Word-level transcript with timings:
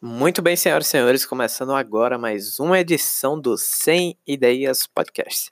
Muito 0.00 0.40
bem, 0.40 0.54
senhoras 0.54 0.86
e 0.86 0.90
senhores, 0.90 1.26
começando 1.26 1.74
agora 1.74 2.16
mais 2.16 2.60
uma 2.60 2.78
edição 2.78 3.38
do 3.40 3.58
100 3.58 4.16
Ideias 4.24 4.86
Podcast. 4.86 5.50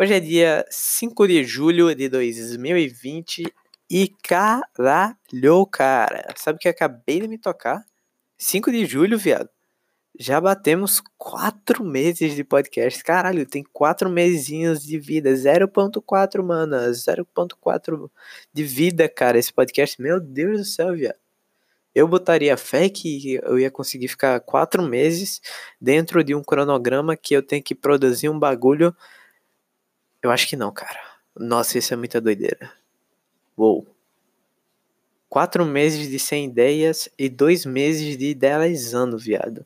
Hoje 0.00 0.14
é 0.14 0.18
dia 0.20 0.64
5 0.70 1.28
de 1.28 1.44
julho 1.44 1.94
de 1.94 2.08
2020 2.08 3.42
e 3.90 4.08
caralho, 4.22 5.66
cara, 5.70 6.26
sabe 6.36 6.56
o 6.56 6.58
que 6.58 6.70
acabei 6.70 7.20
de 7.20 7.28
me 7.28 7.36
tocar? 7.36 7.84
5 8.38 8.72
de 8.72 8.86
julho, 8.86 9.18
viado. 9.18 9.50
Já 10.18 10.40
batemos 10.40 11.02
4 11.18 11.84
meses 11.84 12.34
de 12.34 12.44
podcast. 12.44 13.04
Caralho, 13.04 13.44
tem 13.44 13.62
4 13.74 14.08
mesinhos 14.08 14.82
de 14.82 14.98
vida. 14.98 15.30
0.4, 15.34 16.42
mano. 16.42 16.76
0.4 16.76 18.10
de 18.54 18.64
vida, 18.64 19.06
cara, 19.06 19.38
esse 19.38 19.52
podcast. 19.52 20.00
Meu 20.00 20.18
Deus 20.18 20.58
do 20.60 20.64
céu, 20.64 20.94
viado 20.94 21.23
eu 21.94 22.08
botaria 22.08 22.56
fé 22.56 22.88
que 22.88 23.34
eu 23.42 23.58
ia 23.58 23.70
conseguir 23.70 24.08
ficar 24.08 24.40
quatro 24.40 24.82
meses 24.82 25.40
dentro 25.80 26.24
de 26.24 26.34
um 26.34 26.42
cronograma 26.42 27.16
que 27.16 27.34
eu 27.34 27.42
tenho 27.42 27.62
que 27.62 27.74
produzir 27.74 28.28
um 28.28 28.38
bagulho. 28.38 28.94
Eu 30.20 30.30
acho 30.30 30.48
que 30.48 30.56
não, 30.56 30.72
cara. 30.72 30.98
Nossa, 31.36 31.78
isso 31.78 31.94
é 31.94 31.96
muita 31.96 32.20
doideira. 32.20 32.72
Uou. 33.56 33.86
Quatro 35.28 35.64
meses 35.64 36.08
de 36.08 36.18
sem 36.18 36.46
ideias 36.46 37.08
e 37.18 37.28
dois 37.28 37.64
meses 37.64 38.16
de 38.16 38.26
idealizando, 38.26 39.16
viado. 39.16 39.64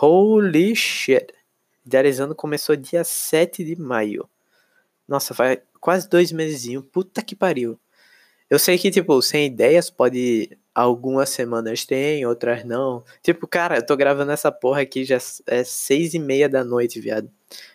Holy 0.00 0.76
shit. 0.76 1.32
Idealizando 1.84 2.34
começou 2.34 2.76
dia 2.76 3.04
7 3.04 3.64
de 3.64 3.76
maio. 3.76 4.28
Nossa, 5.08 5.32
vai 5.32 5.62
quase 5.80 6.08
dois 6.08 6.30
meses. 6.30 6.66
Puta 6.92 7.22
que 7.22 7.34
pariu. 7.34 7.78
Eu 8.48 8.58
sei 8.58 8.76
que, 8.78 8.90
tipo, 8.90 9.20
sem 9.22 9.46
ideias 9.46 9.90
pode 9.90 10.58
algumas 10.74 11.30
semanas 11.30 11.84
tem, 11.84 12.24
outras 12.26 12.64
não. 12.64 13.04
Tipo, 13.22 13.46
cara, 13.46 13.76
eu 13.78 13.86
tô 13.86 13.96
gravando 13.96 14.32
essa 14.32 14.50
porra 14.52 14.82
aqui 14.82 15.04
já 15.04 15.18
é 15.46 15.64
seis 15.64 16.14
e 16.14 16.18
meia 16.18 16.48
da 16.48 16.64
noite, 16.64 17.00
viado. 17.00 17.30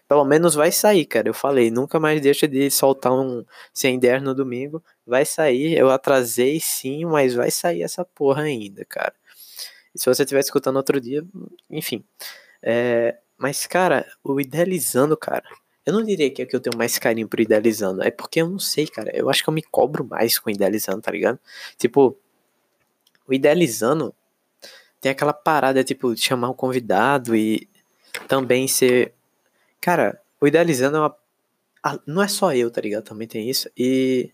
Pelo 0.07 0.23
menos 0.23 0.55
vai 0.55 0.71
sair, 0.71 1.05
cara. 1.05 1.27
Eu 1.29 1.33
falei, 1.33 1.71
nunca 1.71 1.99
mais 1.99 2.21
deixa 2.21 2.47
de 2.47 2.69
soltar 2.71 3.11
um 3.13 3.43
sem 3.73 3.95
ideia 3.95 4.19
no 4.19 4.33
domingo. 4.35 4.83
Vai 5.05 5.25
sair, 5.25 5.77
eu 5.77 5.89
atrasei 5.89 6.59
sim, 6.59 7.05
mas 7.05 7.33
vai 7.33 7.51
sair 7.51 7.83
essa 7.83 8.05
porra 8.05 8.43
ainda, 8.43 8.85
cara. 8.85 9.13
E 9.93 9.99
se 9.99 10.05
você 10.05 10.23
estiver 10.23 10.41
escutando 10.41 10.77
outro 10.77 10.99
dia, 11.01 11.23
enfim. 11.69 12.03
É, 12.61 13.17
mas, 13.37 13.67
cara, 13.67 14.05
o 14.23 14.39
idealizando, 14.39 15.17
cara. 15.17 15.43
Eu 15.85 15.93
não 15.93 16.03
diria 16.03 16.31
que 16.31 16.41
é 16.41 16.45
que 16.45 16.55
eu 16.55 16.59
tenho 16.59 16.77
mais 16.77 16.97
carinho 16.97 17.27
pro 17.27 17.41
idealizando. 17.41 18.03
É 18.03 18.09
porque 18.11 18.41
eu 18.41 18.49
não 18.49 18.59
sei, 18.59 18.87
cara. 18.87 19.11
Eu 19.15 19.29
acho 19.29 19.43
que 19.43 19.49
eu 19.49 19.53
me 19.53 19.61
cobro 19.61 20.05
mais 20.05 20.39
com 20.39 20.49
idealizando, 20.49 21.01
tá 21.01 21.11
ligado? 21.11 21.39
Tipo, 21.77 22.17
o 23.27 23.33
idealizando 23.33 24.13
tem 25.05 25.11
aquela 25.11 25.33
parada, 25.33 25.83
tipo, 25.83 26.15
de 26.15 26.21
chamar 26.21 26.49
um 26.49 26.53
convidado 26.53 27.35
e 27.35 27.69
também 28.27 28.67
ser. 28.67 29.13
Cara, 29.79 30.19
o 30.41 30.47
idealizando 30.47 30.97
é 30.97 30.99
uma. 30.99 31.15
Não 32.07 32.23
é 32.23 32.27
só 32.27 32.53
eu, 32.55 32.71
tá 32.71 32.81
ligado? 32.81 33.03
Também 33.03 33.27
tem 33.27 33.47
isso. 33.47 33.69
E. 33.77 34.31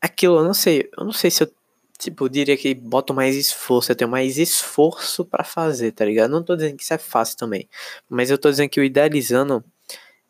Aquilo, 0.00 0.38
eu 0.38 0.44
não 0.44 0.52
sei. 0.52 0.90
Eu 0.98 1.04
não 1.04 1.12
sei 1.12 1.30
se 1.30 1.44
eu. 1.44 1.52
Tipo, 1.98 2.28
diria 2.28 2.56
que 2.56 2.74
boto 2.74 3.14
mais 3.14 3.36
esforço. 3.36 3.92
Eu 3.92 3.96
tenho 3.96 4.10
mais 4.10 4.38
esforço 4.38 5.24
para 5.24 5.44
fazer, 5.44 5.92
tá 5.92 6.04
ligado? 6.04 6.32
Não 6.32 6.42
tô 6.42 6.56
dizendo 6.56 6.76
que 6.76 6.82
isso 6.82 6.92
é 6.94 6.98
fácil 6.98 7.36
também. 7.36 7.68
Mas 8.08 8.28
eu 8.28 8.36
tô 8.36 8.50
dizendo 8.50 8.70
que 8.70 8.80
o 8.80 8.84
idealizando 8.84 9.64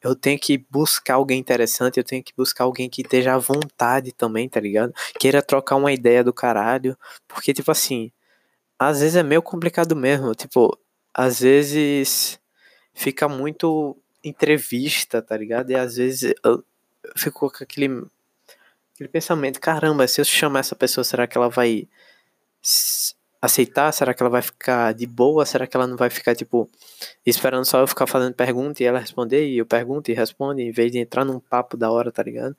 eu 0.02 0.16
tenho 0.16 0.38
que 0.38 0.58
buscar 0.70 1.14
alguém 1.14 1.38
interessante, 1.38 1.98
eu 1.98 2.04
tenho 2.04 2.22
que 2.22 2.32
buscar 2.36 2.64
alguém 2.64 2.90
que 2.90 3.02
esteja 3.02 3.34
à 3.34 3.38
vontade 3.38 4.12
também, 4.12 4.48
tá 4.48 4.60
ligado? 4.60 4.92
Queira 5.18 5.40
trocar 5.42 5.76
uma 5.76 5.92
ideia 5.92 6.24
do 6.24 6.32
caralho. 6.32 6.98
Porque, 7.28 7.54
tipo 7.54 7.70
assim, 7.70 8.10
às 8.78 9.00
vezes 9.00 9.16
é 9.16 9.22
meio 9.22 9.42
complicado 9.42 9.94
mesmo. 9.94 10.34
Tipo, 10.34 10.76
às 11.14 11.40
vezes 11.40 12.40
fica 12.92 13.28
muito 13.28 13.96
entrevista, 14.24 15.22
tá 15.22 15.36
ligado? 15.36 15.70
E 15.70 15.76
às 15.76 15.96
vezes 15.96 16.34
eu 16.44 16.64
fico 17.16 17.50
com 17.50 17.62
aquele, 17.62 18.04
aquele 18.94 19.08
pensamento: 19.08 19.60
caramba, 19.60 20.08
se 20.08 20.20
eu 20.20 20.24
chamar 20.24 20.60
essa 20.60 20.74
pessoa, 20.74 21.04
será 21.04 21.26
que 21.26 21.36
ela 21.38 21.48
vai 21.48 21.88
aceitar? 23.42 23.92
Será 23.92 24.14
que 24.14 24.22
ela 24.22 24.30
vai 24.30 24.42
ficar 24.42 24.94
de 24.94 25.06
boa? 25.06 25.44
Será 25.44 25.66
que 25.66 25.76
ela 25.76 25.86
não 25.86 25.96
vai 25.96 26.10
ficar, 26.10 26.34
tipo, 26.36 26.70
esperando 27.26 27.64
só 27.66 27.80
eu 27.80 27.86
ficar 27.88 28.06
fazendo 28.06 28.34
pergunta 28.34 28.82
e 28.82 28.86
ela 28.86 29.00
responder? 29.00 29.48
E 29.48 29.58
eu 29.58 29.66
pergunto 29.66 30.10
e 30.10 30.14
responde, 30.14 30.62
em 30.62 30.70
vez 30.72 30.92
de 30.92 30.98
entrar 30.98 31.24
num 31.24 31.40
papo 31.40 31.76
da 31.76 31.90
hora, 31.90 32.12
tá 32.12 32.22
ligado? 32.22 32.56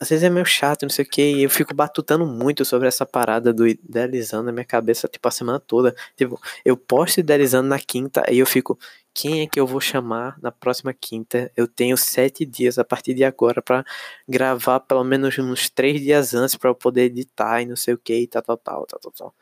Às 0.00 0.08
vezes 0.08 0.24
é 0.24 0.30
meio 0.30 0.46
chato, 0.46 0.82
não 0.84 0.88
sei 0.90 1.04
o 1.04 1.08
que, 1.08 1.20
e 1.22 1.42
eu 1.42 1.50
fico 1.50 1.74
batutando 1.74 2.26
muito 2.26 2.64
sobre 2.64 2.88
essa 2.88 3.04
parada 3.04 3.52
do 3.52 3.68
idealizando 3.68 4.44
na 4.44 4.52
minha 4.52 4.64
cabeça, 4.64 5.06
tipo, 5.06 5.28
a 5.28 5.30
semana 5.30 5.60
toda. 5.60 5.94
Tipo, 6.16 6.40
eu 6.64 6.74
posto 6.76 7.20
idealizando 7.20 7.68
na 7.68 7.78
quinta 7.78 8.24
e 8.30 8.38
eu 8.38 8.46
fico, 8.46 8.78
quem 9.12 9.42
é 9.42 9.46
que 9.46 9.60
eu 9.60 9.66
vou 9.66 9.80
chamar 9.80 10.38
na 10.40 10.50
próxima 10.50 10.94
quinta? 10.94 11.52
Eu 11.54 11.68
tenho 11.68 11.98
sete 11.98 12.46
dias 12.46 12.78
a 12.78 12.84
partir 12.84 13.12
de 13.14 13.24
agora 13.24 13.60
para 13.60 13.84
gravar 14.26 14.80
pelo 14.80 15.04
menos 15.04 15.38
uns 15.38 15.68
três 15.68 16.00
dias 16.00 16.32
antes 16.34 16.56
para 16.56 16.70
eu 16.70 16.74
poder 16.74 17.02
editar 17.04 17.60
e 17.60 17.66
não 17.66 17.76
sei 17.76 17.92
o 17.94 17.98
que, 17.98 18.14
e 18.20 18.26
tal, 18.26 18.42
tal, 18.42 18.56
tal, 18.56 18.86
tal, 18.86 19.12
tal. 19.12 19.34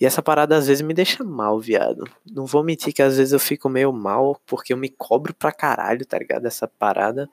E 0.00 0.06
essa 0.06 0.22
parada 0.22 0.56
às 0.56 0.66
vezes 0.66 0.82
me 0.82 0.92
deixa 0.92 1.22
mal, 1.22 1.60
viado. 1.60 2.04
Não 2.30 2.46
vou 2.46 2.64
mentir 2.64 2.92
que 2.92 3.02
às 3.02 3.16
vezes 3.16 3.32
eu 3.32 3.38
fico 3.38 3.68
meio 3.68 3.92
mal 3.92 4.40
porque 4.46 4.72
eu 4.72 4.76
me 4.76 4.88
cobro 4.88 5.32
pra 5.34 5.52
caralho, 5.52 6.04
tá 6.04 6.18
ligado? 6.18 6.46
Essa 6.46 6.66
parada. 6.66 7.28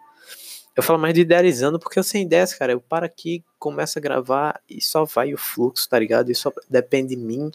Eu 0.75 0.81
falo 0.81 0.97
mais 0.97 1.13
de 1.13 1.21
idealizando 1.21 1.77
porque 1.79 1.99
eu 1.99 2.03
sem 2.03 2.23
ideias, 2.23 2.53
cara. 2.53 2.71
Eu 2.71 2.79
paro 2.79 3.05
aqui, 3.05 3.43
começo 3.59 3.99
a 3.99 4.01
gravar 4.01 4.61
e 4.69 4.81
só 4.81 5.03
vai 5.03 5.33
o 5.33 5.37
fluxo, 5.37 5.89
tá 5.89 5.99
ligado? 5.99 6.33
Só 6.33 6.51
depende 6.69 7.15
de 7.15 7.21
mim. 7.21 7.51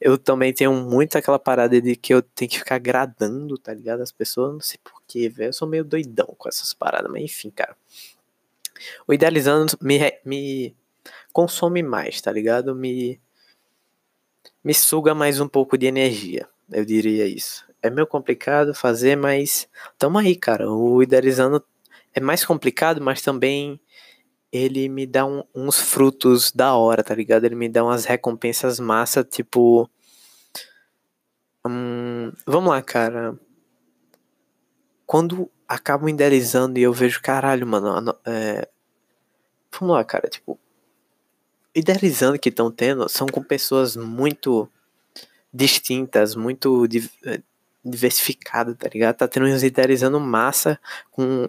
Eu 0.00 0.18
também 0.18 0.52
tenho 0.52 0.72
muito 0.72 1.16
aquela 1.16 1.38
parada 1.38 1.80
de 1.80 1.94
que 1.94 2.12
eu 2.12 2.22
tenho 2.22 2.50
que 2.50 2.58
ficar 2.58 2.76
agradando, 2.76 3.56
tá 3.56 3.72
ligado? 3.72 4.00
As 4.00 4.10
pessoas, 4.10 4.52
não 4.52 4.60
sei 4.60 4.80
porquê, 4.82 5.28
velho. 5.28 5.50
Eu 5.50 5.52
sou 5.52 5.68
meio 5.68 5.84
doidão 5.84 6.34
com 6.36 6.48
essas 6.48 6.74
paradas, 6.74 7.10
mas 7.10 7.22
enfim, 7.22 7.50
cara. 7.50 7.76
O 9.06 9.12
idealizando 9.12 9.76
me, 9.80 9.98
me 10.24 10.76
consome 11.32 11.82
mais, 11.82 12.20
tá 12.20 12.32
ligado? 12.32 12.74
Me 12.74 13.20
me 14.66 14.74
suga 14.74 15.14
mais 15.14 15.38
um 15.38 15.46
pouco 15.46 15.78
de 15.78 15.86
energia, 15.86 16.48
eu 16.72 16.84
diria 16.84 17.24
isso. 17.24 17.64
É 17.80 17.88
meio 17.88 18.04
complicado 18.04 18.74
fazer, 18.74 19.14
mas 19.14 19.68
tamo 19.96 20.18
aí, 20.18 20.34
cara. 20.34 20.68
O 20.68 21.00
Idealizando 21.00 21.64
é 22.12 22.18
mais 22.18 22.44
complicado, 22.44 23.00
mas 23.00 23.22
também 23.22 23.80
ele 24.50 24.88
me 24.88 25.06
dá 25.06 25.24
um, 25.24 25.44
uns 25.54 25.78
frutos 25.78 26.50
da 26.50 26.74
hora, 26.74 27.04
tá 27.04 27.14
ligado? 27.14 27.44
Ele 27.44 27.54
me 27.54 27.68
dá 27.68 27.84
umas 27.84 28.06
recompensas 28.06 28.80
massa, 28.80 29.22
tipo. 29.22 29.88
Hum, 31.64 32.32
vamos 32.44 32.70
lá, 32.70 32.82
cara. 32.82 33.38
Quando 35.06 35.48
acabo 35.68 36.08
idealizando 36.08 36.76
e 36.76 36.82
eu 36.82 36.92
vejo, 36.92 37.22
caralho, 37.22 37.64
mano. 37.68 38.18
É, 38.26 38.68
vamos 39.78 39.94
lá, 39.94 40.02
cara. 40.02 40.28
Tipo, 40.28 40.58
idealizando 41.76 42.38
que 42.38 42.48
estão 42.48 42.70
tendo 42.70 43.06
são 43.08 43.26
com 43.26 43.42
pessoas 43.42 43.96
muito 43.96 44.68
distintas, 45.52 46.34
muito 46.34 46.86
eh, 47.24 47.40
diversificadas, 47.84 48.76
tá 48.76 48.88
ligado? 48.92 49.16
Tá 49.16 49.28
tendo 49.28 49.46
uns 49.46 49.62
idealizando 49.62 50.18
massa 50.18 50.80
com 51.10 51.48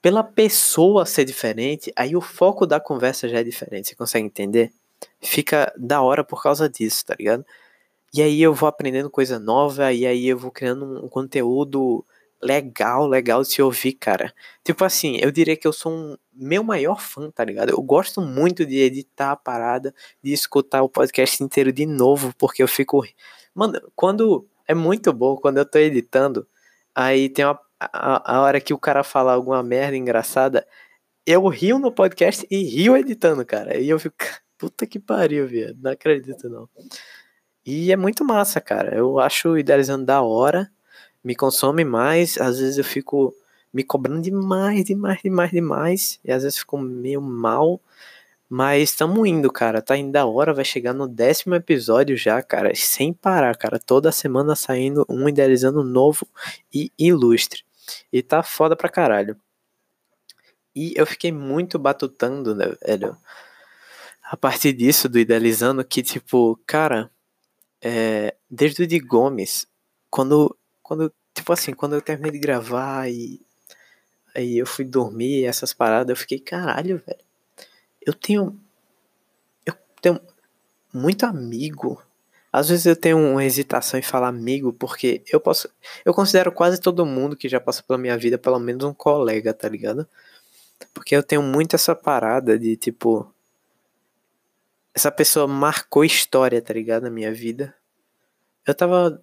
pela 0.00 0.22
pessoa 0.22 1.04
ser 1.04 1.24
diferente, 1.24 1.92
aí 1.96 2.14
o 2.16 2.20
foco 2.20 2.64
da 2.64 2.78
conversa 2.78 3.28
já 3.28 3.40
é 3.40 3.44
diferente, 3.44 3.88
você 3.88 3.94
consegue 3.96 4.24
entender? 4.24 4.72
Fica 5.20 5.72
da 5.76 6.00
hora 6.00 6.22
por 6.22 6.42
causa 6.42 6.68
disso, 6.68 7.04
tá 7.04 7.14
ligado? 7.18 7.44
E 8.14 8.22
aí 8.22 8.40
eu 8.40 8.54
vou 8.54 8.68
aprendendo 8.68 9.10
coisa 9.10 9.38
nova, 9.38 9.92
e 9.92 10.06
aí 10.06 10.28
eu 10.28 10.38
vou 10.38 10.50
criando 10.50 11.04
um 11.04 11.08
conteúdo 11.08 12.04
legal, 12.42 13.06
legal 13.06 13.42
de 13.42 13.48
se 13.52 13.62
ouvir, 13.62 13.94
cara. 13.94 14.32
Tipo 14.64 14.84
assim, 14.84 15.18
eu 15.20 15.30
diria 15.30 15.56
que 15.56 15.66
eu 15.66 15.72
sou 15.72 15.92
um 15.92 16.16
meu 16.32 16.62
maior 16.62 17.00
fã, 17.00 17.30
tá 17.30 17.44
ligado? 17.44 17.70
Eu 17.70 17.82
gosto 17.82 18.20
muito 18.20 18.64
de 18.66 18.78
editar 18.78 19.32
a 19.32 19.36
parada, 19.36 19.94
de 20.22 20.32
escutar 20.32 20.82
o 20.82 20.88
podcast 20.88 21.42
inteiro 21.42 21.72
de 21.72 21.86
novo, 21.86 22.34
porque 22.38 22.62
eu 22.62 22.68
fico. 22.68 23.02
Mano, 23.54 23.80
quando. 23.94 24.48
É 24.68 24.74
muito 24.74 25.12
bom 25.12 25.36
quando 25.36 25.58
eu 25.58 25.64
tô 25.64 25.78
editando, 25.78 26.44
aí 26.92 27.28
tem 27.28 27.44
uma, 27.44 27.60
a, 27.78 28.36
a 28.36 28.40
hora 28.42 28.60
que 28.60 28.74
o 28.74 28.78
cara 28.78 29.04
fala 29.04 29.32
alguma 29.32 29.62
merda 29.62 29.96
engraçada, 29.96 30.66
eu 31.24 31.46
rio 31.48 31.78
no 31.78 31.92
podcast 31.92 32.46
e 32.50 32.64
rio 32.64 32.96
editando, 32.96 33.46
cara. 33.46 33.78
E 33.78 33.88
eu 33.88 33.98
fico, 33.98 34.16
puta 34.58 34.86
que 34.86 34.98
pariu, 34.98 35.46
viado. 35.46 35.78
Não 35.80 35.92
acredito, 35.92 36.48
não. 36.48 36.68
E 37.64 37.92
é 37.92 37.96
muito 37.96 38.24
massa, 38.24 38.60
cara. 38.60 38.96
Eu 38.96 39.18
acho 39.18 39.58
idealizando 39.58 40.04
da 40.04 40.22
hora 40.22 40.70
me 41.26 41.34
consome 41.34 41.84
mais, 41.84 42.38
às 42.38 42.60
vezes 42.60 42.78
eu 42.78 42.84
fico 42.84 43.34
me 43.74 43.82
cobrando 43.82 44.22
demais, 44.22 44.84
demais, 44.84 45.20
demais, 45.20 45.50
demais, 45.50 46.20
e 46.24 46.30
às 46.30 46.44
vezes 46.44 46.60
fico 46.60 46.78
meio 46.78 47.20
mal, 47.20 47.80
mas 48.48 48.90
estamos 48.90 49.26
indo, 49.28 49.50
cara, 49.50 49.82
tá 49.82 49.96
indo 49.96 50.12
da 50.12 50.24
hora, 50.24 50.54
vai 50.54 50.64
chegar 50.64 50.92
no 50.92 51.08
décimo 51.08 51.56
episódio 51.56 52.16
já, 52.16 52.40
cara, 52.40 52.72
sem 52.76 53.12
parar, 53.12 53.56
cara, 53.56 53.80
toda 53.80 54.12
semana 54.12 54.54
saindo 54.54 55.04
um 55.08 55.28
idealizando 55.28 55.82
novo 55.82 56.28
e 56.72 56.92
ilustre, 56.96 57.64
e 58.12 58.22
tá 58.22 58.40
foda 58.44 58.76
pra 58.76 58.88
caralho. 58.88 59.36
E 60.76 60.94
eu 60.94 61.06
fiquei 61.06 61.32
muito 61.32 61.76
batutando, 61.76 62.54
né, 62.54 62.66
velho, 62.86 63.16
a 64.22 64.36
partir 64.36 64.72
disso, 64.72 65.08
do 65.08 65.18
idealizando, 65.18 65.84
que 65.84 66.04
tipo, 66.04 66.56
cara, 66.64 67.10
é, 67.82 68.36
desde 68.48 68.84
o 68.84 68.86
de 68.86 69.00
Gomes, 69.00 69.66
quando, 70.08 70.56
quando, 70.86 71.12
tipo 71.34 71.52
assim, 71.52 71.74
quando 71.74 71.96
eu 71.96 72.00
terminei 72.00 72.30
de 72.30 72.38
gravar 72.38 73.10
e 73.10 73.40
aí 74.32 74.56
eu 74.56 74.66
fui 74.66 74.84
dormir, 74.84 75.44
essas 75.44 75.74
paradas, 75.74 76.10
eu 76.10 76.16
fiquei, 76.16 76.38
caralho, 76.38 77.02
velho, 77.04 77.18
eu 78.00 78.14
tenho, 78.14 78.56
eu 79.66 79.74
tenho 80.00 80.20
muito 80.94 81.26
amigo. 81.26 82.00
Às 82.52 82.68
vezes 82.68 82.86
eu 82.86 82.94
tenho 82.94 83.18
uma 83.18 83.44
hesitação 83.44 83.98
em 83.98 84.02
falar 84.02 84.28
amigo, 84.28 84.72
porque 84.72 85.24
eu 85.32 85.40
posso, 85.40 85.68
eu 86.04 86.14
considero 86.14 86.52
quase 86.52 86.80
todo 86.80 87.04
mundo 87.04 87.36
que 87.36 87.48
já 87.48 87.58
passou 87.60 87.84
pela 87.84 87.98
minha 87.98 88.16
vida, 88.16 88.38
pelo 88.38 88.60
menos 88.60 88.84
um 88.84 88.94
colega, 88.94 89.52
tá 89.52 89.68
ligado? 89.68 90.08
Porque 90.94 91.16
eu 91.16 91.22
tenho 91.22 91.42
muito 91.42 91.74
essa 91.74 91.96
parada 91.96 92.56
de, 92.56 92.76
tipo, 92.76 93.28
essa 94.94 95.10
pessoa 95.10 95.48
marcou 95.48 96.04
história, 96.04 96.62
tá 96.62 96.72
ligado? 96.72 97.02
Na 97.04 97.10
minha 97.10 97.34
vida. 97.34 97.74
Eu 98.64 98.74
tava 98.74 99.20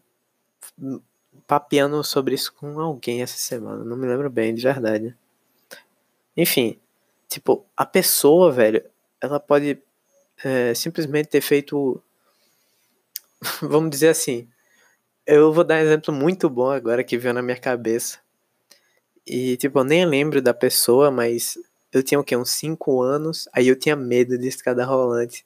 papeando 1.47 2.03
sobre 2.03 2.35
isso 2.35 2.53
com 2.53 2.79
alguém 2.79 3.21
essa 3.21 3.37
semana, 3.37 3.83
não 3.83 3.97
me 3.97 4.07
lembro 4.07 4.29
bem, 4.29 4.53
de 4.53 4.63
verdade. 4.63 5.15
Enfim, 6.35 6.79
tipo, 7.29 7.65
a 7.77 7.85
pessoa, 7.85 8.51
velho, 8.51 8.83
ela 9.21 9.39
pode 9.39 9.79
é, 10.43 10.73
simplesmente 10.73 11.29
ter 11.29 11.41
feito. 11.41 12.01
Vamos 13.61 13.89
dizer 13.89 14.09
assim. 14.09 14.47
Eu 15.25 15.53
vou 15.53 15.63
dar 15.63 15.75
um 15.75 15.85
exemplo 15.85 16.13
muito 16.13 16.49
bom 16.49 16.69
agora 16.69 17.03
que 17.03 17.17
veio 17.17 17.33
na 17.33 17.41
minha 17.41 17.57
cabeça. 17.57 18.19
E, 19.25 19.55
tipo, 19.57 19.79
eu 19.79 19.83
nem 19.85 20.05
lembro 20.05 20.41
da 20.41 20.53
pessoa, 20.53 21.09
mas 21.09 21.57
eu 21.93 22.03
tinha 22.03 22.19
o 22.19 22.23
quê? 22.23 22.35
Uns 22.35 22.51
5 22.51 23.01
anos. 23.01 23.47
Aí 23.53 23.67
eu 23.67 23.79
tinha 23.79 23.95
medo 23.95 24.37
de 24.37 24.47
escada 24.47 24.83
rolante. 24.85 25.45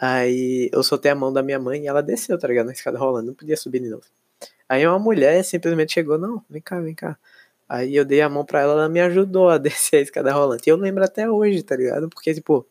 Aí 0.00 0.70
eu 0.72 0.82
soltei 0.82 1.10
a 1.10 1.14
mão 1.14 1.32
da 1.32 1.42
minha 1.42 1.58
mãe 1.58 1.82
e 1.84 1.86
ela 1.86 2.02
desceu, 2.02 2.38
tá 2.38 2.48
ligado? 2.48 2.66
Na 2.66 2.72
escada 2.72 2.98
rolando. 2.98 3.28
Não 3.28 3.34
podia 3.34 3.56
subir 3.56 3.80
de 3.80 3.90
novo. 3.90 4.04
Aí 4.68 4.86
uma 4.86 4.98
mulher 4.98 5.42
simplesmente 5.44 5.92
chegou, 5.94 6.18
não, 6.18 6.44
vem 6.48 6.62
cá, 6.62 6.80
vem 6.80 6.94
cá. 6.94 7.18
Aí 7.68 7.94
eu 7.96 8.04
dei 8.04 8.20
a 8.20 8.28
mão 8.28 8.44
pra 8.44 8.60
ela, 8.60 8.72
ela 8.72 8.88
me 8.88 9.00
ajudou 9.00 9.48
a 9.50 9.58
descer 9.58 9.98
a 9.98 10.00
escada 10.02 10.32
rolante. 10.32 10.68
E 10.68 10.70
eu 10.72 10.76
lembro 10.76 11.04
até 11.04 11.30
hoje, 11.30 11.62
tá 11.62 11.76
ligado? 11.76 12.08
Porque, 12.08 12.34
tipo, 12.34 12.66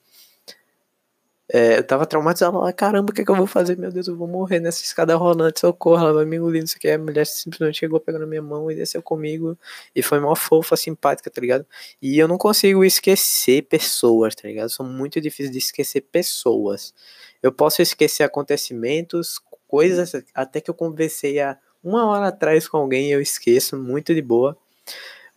é, 1.51 1.79
eu 1.79 1.83
tava 1.83 2.05
traumatizado 2.05 2.59
lá, 2.59 2.71
caramba, 2.71 3.11
o 3.11 3.13
que, 3.13 3.21
é 3.21 3.25
que 3.25 3.31
eu 3.31 3.35
vou 3.35 3.47
fazer? 3.47 3.75
Meu 3.75 3.91
Deus, 3.91 4.07
eu 4.07 4.15
vou 4.15 4.27
morrer 4.27 4.59
nessa 4.59 4.83
escada 4.83 5.15
rolante, 5.15 5.59
socorro, 5.59 5.99
ela 5.99 6.13
vai 6.13 6.23
me 6.25 6.37
engolir, 6.37 6.61
não 6.61 6.67
sei 6.67 6.77
o 6.77 6.79
que. 6.81 6.89
A 6.89 6.97
mulher 6.99 7.25
simplesmente 7.25 7.79
chegou 7.79 7.99
pegando 7.99 8.27
minha 8.27 8.41
mão 8.41 8.69
e 8.69 8.75
desceu 8.75 9.01
comigo. 9.01 9.57
E 9.95 10.03
foi 10.03 10.19
mó 10.19 10.35
fofa, 10.35 10.77
simpática, 10.77 11.29
tá 11.31 11.41
ligado? 11.41 11.65
E 11.99 12.19
eu 12.19 12.27
não 12.27 12.37
consigo 12.37 12.85
esquecer 12.85 13.63
pessoas, 13.63 14.35
tá 14.35 14.47
ligado? 14.47 14.69
São 14.69 14.85
muito 14.85 15.19
difíceis 15.19 15.51
de 15.51 15.57
esquecer 15.57 16.01
pessoas. 16.01 16.93
Eu 17.41 17.51
posso 17.51 17.81
esquecer 17.81 18.23
acontecimentos, 18.23 19.39
coisas, 19.67 20.11
até 20.33 20.59
que 20.59 20.69
eu 20.69 20.73
conversei 20.73 21.39
há 21.39 21.57
uma 21.83 22.05
hora 22.07 22.27
atrás 22.27 22.67
com 22.67 22.77
alguém 22.77 23.11
eu 23.11 23.21
esqueço, 23.21 23.77
muito 23.77 24.13
de 24.13 24.21
boa. 24.21 24.57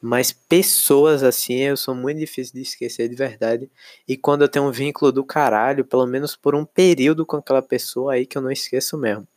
Mas 0.00 0.32
pessoas 0.32 1.22
assim 1.22 1.60
eu 1.60 1.76
sou 1.76 1.94
muito 1.94 2.18
difícil 2.18 2.54
de 2.54 2.62
esquecer 2.62 3.08
de 3.08 3.14
verdade. 3.14 3.70
E 4.08 4.16
quando 4.16 4.42
eu 4.42 4.48
tenho 4.48 4.64
um 4.66 4.72
vínculo 4.72 5.12
do 5.12 5.24
caralho, 5.24 5.84
pelo 5.84 6.06
menos 6.06 6.34
por 6.34 6.56
um 6.56 6.64
período 6.64 7.24
com 7.24 7.36
aquela 7.36 7.62
pessoa 7.62 8.14
aí 8.14 8.26
que 8.26 8.36
eu 8.36 8.42
não 8.42 8.50
esqueço 8.50 8.98
mesmo. 8.98 9.28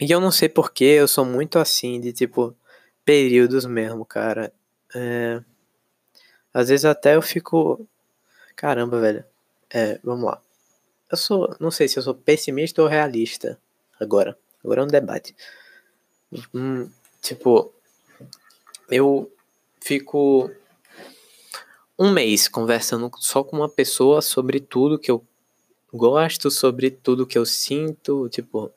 E 0.00 0.10
eu 0.10 0.20
não 0.20 0.32
sei 0.32 0.48
porquê, 0.48 0.84
eu 0.84 1.06
sou 1.06 1.24
muito 1.24 1.58
assim, 1.58 2.00
de 2.00 2.12
tipo, 2.12 2.56
períodos 3.04 3.64
mesmo, 3.64 4.04
cara. 4.04 4.52
É, 4.94 5.40
às 6.52 6.68
vezes 6.68 6.84
até 6.84 7.16
eu 7.16 7.22
fico. 7.22 7.86
Caramba, 8.56 9.00
velho. 9.00 9.24
É, 9.72 9.98
vamos 10.02 10.24
lá. 10.24 10.40
Eu 11.10 11.16
sou. 11.16 11.54
Não 11.58 11.70
sei 11.70 11.88
se 11.88 11.98
eu 11.98 12.02
sou 12.02 12.14
pessimista 12.14 12.82
ou 12.82 12.88
realista. 12.88 13.58
Agora. 14.00 14.36
Agora 14.62 14.82
é 14.82 14.84
um 14.84 14.88
debate. 14.88 15.34
Hum, 16.54 16.88
tipo, 17.20 17.72
eu 18.88 19.30
fico 19.80 20.50
um 21.98 22.12
mês 22.12 22.48
conversando 22.48 23.10
só 23.18 23.44
com 23.44 23.56
uma 23.56 23.68
pessoa 23.68 24.22
sobre 24.22 24.60
tudo 24.60 24.98
que 24.98 25.10
eu 25.10 25.24
gosto, 25.92 26.50
sobre 26.50 26.90
tudo 26.90 27.26
que 27.26 27.36
eu 27.36 27.44
sinto, 27.44 28.28
tipo, 28.28 28.72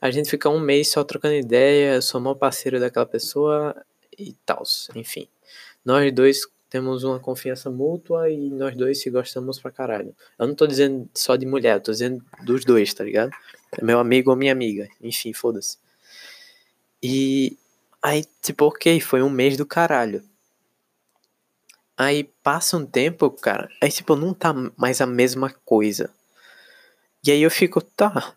a 0.00 0.10
gente 0.10 0.30
fica 0.30 0.48
um 0.48 0.60
mês 0.60 0.88
só 0.88 1.02
trocando 1.02 1.34
ideia, 1.34 1.94
eu 1.94 2.02
sou 2.02 2.20
maior 2.20 2.34
parceiro 2.34 2.78
daquela 2.78 3.06
pessoa 3.06 3.74
e 4.16 4.32
tal, 4.46 4.62
enfim. 4.94 5.28
Nós 5.84 6.12
dois 6.14 6.46
temos 6.72 7.04
uma 7.04 7.20
confiança 7.20 7.70
mútua 7.70 8.30
e 8.30 8.50
nós 8.50 8.74
dois 8.74 9.00
se 9.00 9.10
gostamos 9.10 9.60
pra 9.60 9.70
caralho. 9.70 10.16
Eu 10.38 10.46
não 10.46 10.54
tô 10.54 10.66
dizendo 10.66 11.08
só 11.14 11.36
de 11.36 11.44
mulher, 11.46 11.76
eu 11.76 11.80
tô 11.80 11.92
dizendo 11.92 12.24
dos 12.42 12.64
dois, 12.64 12.92
tá 12.94 13.04
ligado? 13.04 13.30
É 13.70 13.84
meu 13.84 14.00
amigo 14.00 14.30
ou 14.30 14.36
minha 14.36 14.52
amiga, 14.52 14.88
enfim, 15.00 15.32
foda-se. 15.32 15.78
E 17.02 17.56
Aí, 18.02 18.24
tipo, 18.42 18.64
ok, 18.64 19.00
foi 19.00 19.22
um 19.22 19.30
mês 19.30 19.56
do 19.56 19.64
caralho. 19.64 20.24
Aí 21.96 22.24
passa 22.42 22.76
um 22.76 22.84
tempo, 22.84 23.30
cara. 23.30 23.68
Aí, 23.80 23.92
tipo, 23.92 24.16
não 24.16 24.34
tá 24.34 24.52
mais 24.76 25.00
a 25.00 25.06
mesma 25.06 25.54
coisa. 25.64 26.10
E 27.24 27.30
aí 27.30 27.40
eu 27.40 27.50
fico, 27.50 27.80
tá. 27.80 28.34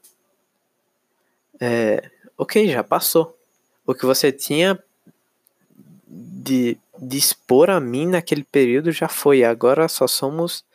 É, 1.60 2.12
ok, 2.38 2.68
já 2.68 2.84
passou. 2.84 3.36
O 3.88 3.96
que 3.96 4.06
você 4.06 4.32
tinha 4.32 4.78
de, 6.08 6.78
de 7.00 7.18
expor 7.18 7.70
a 7.70 7.80
mim 7.80 8.08
naquele 8.08 8.44
período 8.44 8.92
já 8.92 9.08
foi. 9.08 9.44
Agora 9.44 9.88
só 9.88 10.08
somos 10.08 10.66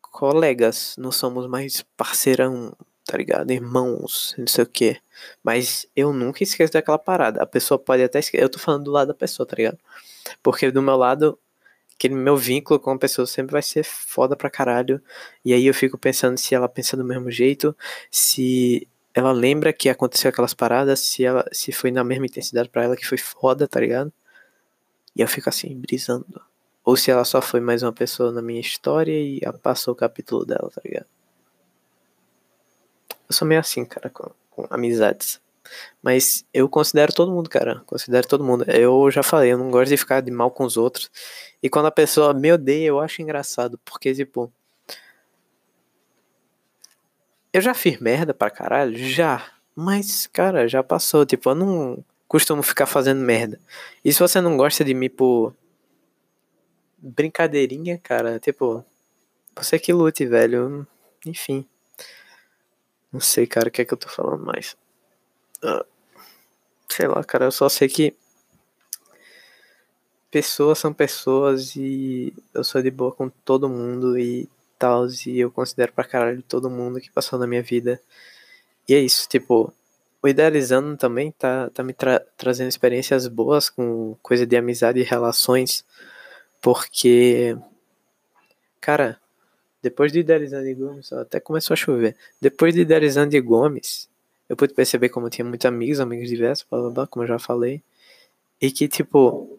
colegas. 0.00 0.94
Não 0.98 1.12
somos 1.12 1.46
mais 1.46 1.82
parceirão, 1.96 2.72
tá 3.04 3.18
ligado? 3.18 3.50
Irmãos, 3.50 4.34
não 4.38 4.46
sei 4.46 4.64
o 4.64 4.66
que. 4.66 5.00
Mas 5.42 5.86
eu 5.94 6.12
nunca 6.12 6.42
esqueço 6.42 6.72
daquela 6.72 6.98
parada. 6.98 7.42
A 7.42 7.46
pessoa 7.46 7.78
pode 7.78 8.02
até 8.02 8.18
esquecer. 8.18 8.42
Eu 8.42 8.48
tô 8.48 8.58
falando 8.58 8.84
do 8.84 8.90
lado 8.90 9.08
da 9.08 9.14
pessoa, 9.14 9.46
tá 9.46 9.56
ligado? 9.56 9.78
Porque 10.42 10.70
do 10.70 10.82
meu 10.82 10.96
lado, 10.96 11.38
aquele 11.94 12.14
meu 12.14 12.36
vínculo 12.36 12.80
com 12.80 12.90
a 12.92 12.98
pessoa 12.98 13.26
sempre 13.26 13.52
vai 13.52 13.62
ser 13.62 13.84
foda 13.84 14.36
pra 14.36 14.50
caralho. 14.50 15.02
E 15.44 15.52
aí 15.52 15.66
eu 15.66 15.74
fico 15.74 15.98
pensando 15.98 16.38
se 16.38 16.54
ela 16.54 16.68
pensa 16.68 16.96
do 16.96 17.04
mesmo 17.04 17.30
jeito, 17.30 17.76
se 18.10 18.88
ela 19.14 19.32
lembra 19.32 19.72
que 19.72 19.88
aconteceu 19.88 20.28
aquelas 20.28 20.54
paradas, 20.54 21.00
se 21.00 21.24
ela 21.24 21.44
se 21.52 21.72
foi 21.72 21.90
na 21.90 22.04
mesma 22.04 22.26
intensidade 22.26 22.68
para 22.68 22.84
ela 22.84 22.96
que 22.96 23.06
foi 23.06 23.18
foda, 23.18 23.66
tá 23.66 23.80
ligado? 23.80 24.12
E 25.16 25.22
eu 25.22 25.26
fico 25.26 25.48
assim, 25.48 25.74
brisando. 25.74 26.42
Ou 26.84 26.94
se 26.94 27.10
ela 27.10 27.24
só 27.24 27.40
foi 27.40 27.58
mais 27.58 27.82
uma 27.82 27.92
pessoa 27.92 28.30
na 28.30 28.42
minha 28.42 28.60
história 28.60 29.18
e 29.18 29.40
passou 29.62 29.94
o 29.94 29.96
capítulo 29.96 30.44
dela, 30.44 30.70
tá 30.70 30.82
ligado? 30.84 31.06
Eu 33.28 33.34
sou 33.34 33.48
meio 33.48 33.60
assim, 33.60 33.84
cara, 33.84 34.10
com, 34.10 34.30
com 34.50 34.66
amizades. 34.68 35.40
Mas 36.02 36.44
eu 36.52 36.68
considero 36.68 37.12
todo 37.12 37.32
mundo, 37.32 37.48
cara. 37.48 37.82
Considero 37.86 38.28
todo 38.28 38.44
mundo. 38.44 38.64
Eu 38.70 39.10
já 39.10 39.22
falei, 39.22 39.52
eu 39.52 39.58
não 39.58 39.70
gosto 39.70 39.88
de 39.88 39.96
ficar 39.96 40.20
de 40.20 40.30
mal 40.30 40.50
com 40.50 40.64
os 40.64 40.76
outros. 40.76 41.10
E 41.62 41.68
quando 41.68 41.86
a 41.86 41.90
pessoa 41.90 42.34
me 42.34 42.52
odeia, 42.52 42.86
eu 42.86 43.00
acho 43.00 43.22
engraçado. 43.22 43.80
Porque, 43.84 44.14
tipo. 44.14 44.52
Eu 47.52 47.60
já 47.62 47.72
fiz 47.72 47.98
merda 47.98 48.34
pra 48.34 48.50
caralho? 48.50 48.96
Já. 48.96 49.50
Mas, 49.74 50.26
cara, 50.26 50.68
já 50.68 50.82
passou. 50.82 51.24
Tipo, 51.26 51.50
eu 51.50 51.54
não 51.54 52.04
costumo 52.28 52.62
ficar 52.62 52.86
fazendo 52.86 53.20
merda. 53.20 53.60
E 54.04 54.12
se 54.12 54.20
você 54.20 54.40
não 54.40 54.56
gosta 54.56 54.84
de 54.84 54.94
mim 54.94 55.08
por. 55.08 55.54
Brincadeirinha, 56.98 57.98
cara, 57.98 58.38
tipo. 58.38 58.84
Você 59.54 59.78
que 59.78 59.92
lute, 59.92 60.26
velho. 60.26 60.86
Enfim. 61.24 61.66
Não 63.12 63.20
sei, 63.20 63.46
cara, 63.46 63.68
o 63.68 63.70
que 63.70 63.82
é 63.82 63.84
que 63.84 63.94
eu 63.94 63.98
tô 63.98 64.08
falando 64.08 64.44
mais. 64.44 64.76
Uh, 65.62 65.84
sei 66.88 67.08
lá, 67.08 67.22
cara, 67.24 67.46
eu 67.46 67.52
só 67.52 67.68
sei 67.68 67.88
que 67.88 68.14
pessoas 70.30 70.78
são 70.78 70.92
pessoas 70.92 71.76
e 71.76 72.34
eu 72.52 72.62
sou 72.62 72.82
de 72.82 72.90
boa 72.90 73.12
com 73.12 73.28
todo 73.28 73.68
mundo 73.68 74.18
e 74.18 74.48
tal, 74.78 75.06
e 75.26 75.40
eu 75.40 75.50
considero 75.50 75.92
pra 75.92 76.04
caralho 76.04 76.42
todo 76.42 76.68
mundo 76.68 77.00
que 77.00 77.10
passou 77.10 77.38
na 77.38 77.46
minha 77.46 77.62
vida. 77.62 78.00
E 78.88 78.94
é 78.94 79.00
isso, 79.00 79.28
tipo, 79.28 79.72
o 80.26 80.28
Idealizando 80.28 80.96
também 80.96 81.30
tá, 81.32 81.70
tá 81.70 81.82
me 81.82 81.92
tra 81.92 82.20
trazendo 82.36 82.68
experiências 82.68 83.28
boas 83.28 83.70
com 83.70 84.16
coisa 84.22 84.46
de 84.46 84.56
amizade 84.56 85.00
e 85.00 85.04
relações, 85.04 85.84
porque, 86.60 87.56
cara, 88.80 89.20
depois 89.82 90.12
de 90.12 90.20
Idealizando 90.20 90.64
de 90.64 90.74
Gomes, 90.74 91.12
até 91.12 91.38
começou 91.38 91.74
a 91.74 91.76
chover. 91.76 92.16
Depois 92.40 92.74
de 92.74 92.80
Idealizando 92.80 93.30
de 93.30 93.40
Gomes, 93.40 94.08
eu 94.48 94.56
pude 94.56 94.74
perceber 94.74 95.08
como 95.10 95.26
eu 95.26 95.30
tinha 95.30 95.44
muitos 95.44 95.66
amigos, 95.66 96.00
amigos 96.00 96.28
diversos, 96.28 96.66
blá, 96.68 96.80
blá, 96.80 96.90
blá, 96.90 97.06
como 97.06 97.22
eu 97.24 97.28
já 97.28 97.38
falei. 97.38 97.82
E 98.60 98.70
que, 98.70 98.88
tipo. 98.88 99.58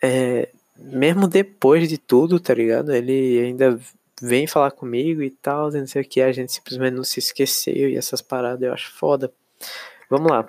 É, 0.00 0.48
mesmo 0.76 1.26
depois 1.26 1.88
de 1.88 1.98
tudo, 1.98 2.38
tá 2.38 2.54
ligado? 2.54 2.92
Ele 2.94 3.40
ainda 3.40 3.78
vem 4.22 4.46
falar 4.46 4.70
comigo 4.70 5.22
e 5.22 5.30
tal, 5.30 5.70
não 5.70 5.86
sei 5.86 6.02
o 6.02 6.04
que, 6.04 6.20
a 6.20 6.32
gente 6.32 6.52
simplesmente 6.52 6.94
não 6.94 7.04
se 7.04 7.18
esqueceu 7.18 7.88
e 7.88 7.96
essas 7.96 8.22
paradas 8.22 8.62
eu 8.62 8.72
acho 8.72 8.92
foda. 8.92 9.32
Vamos 10.10 10.30
lá. 10.30 10.48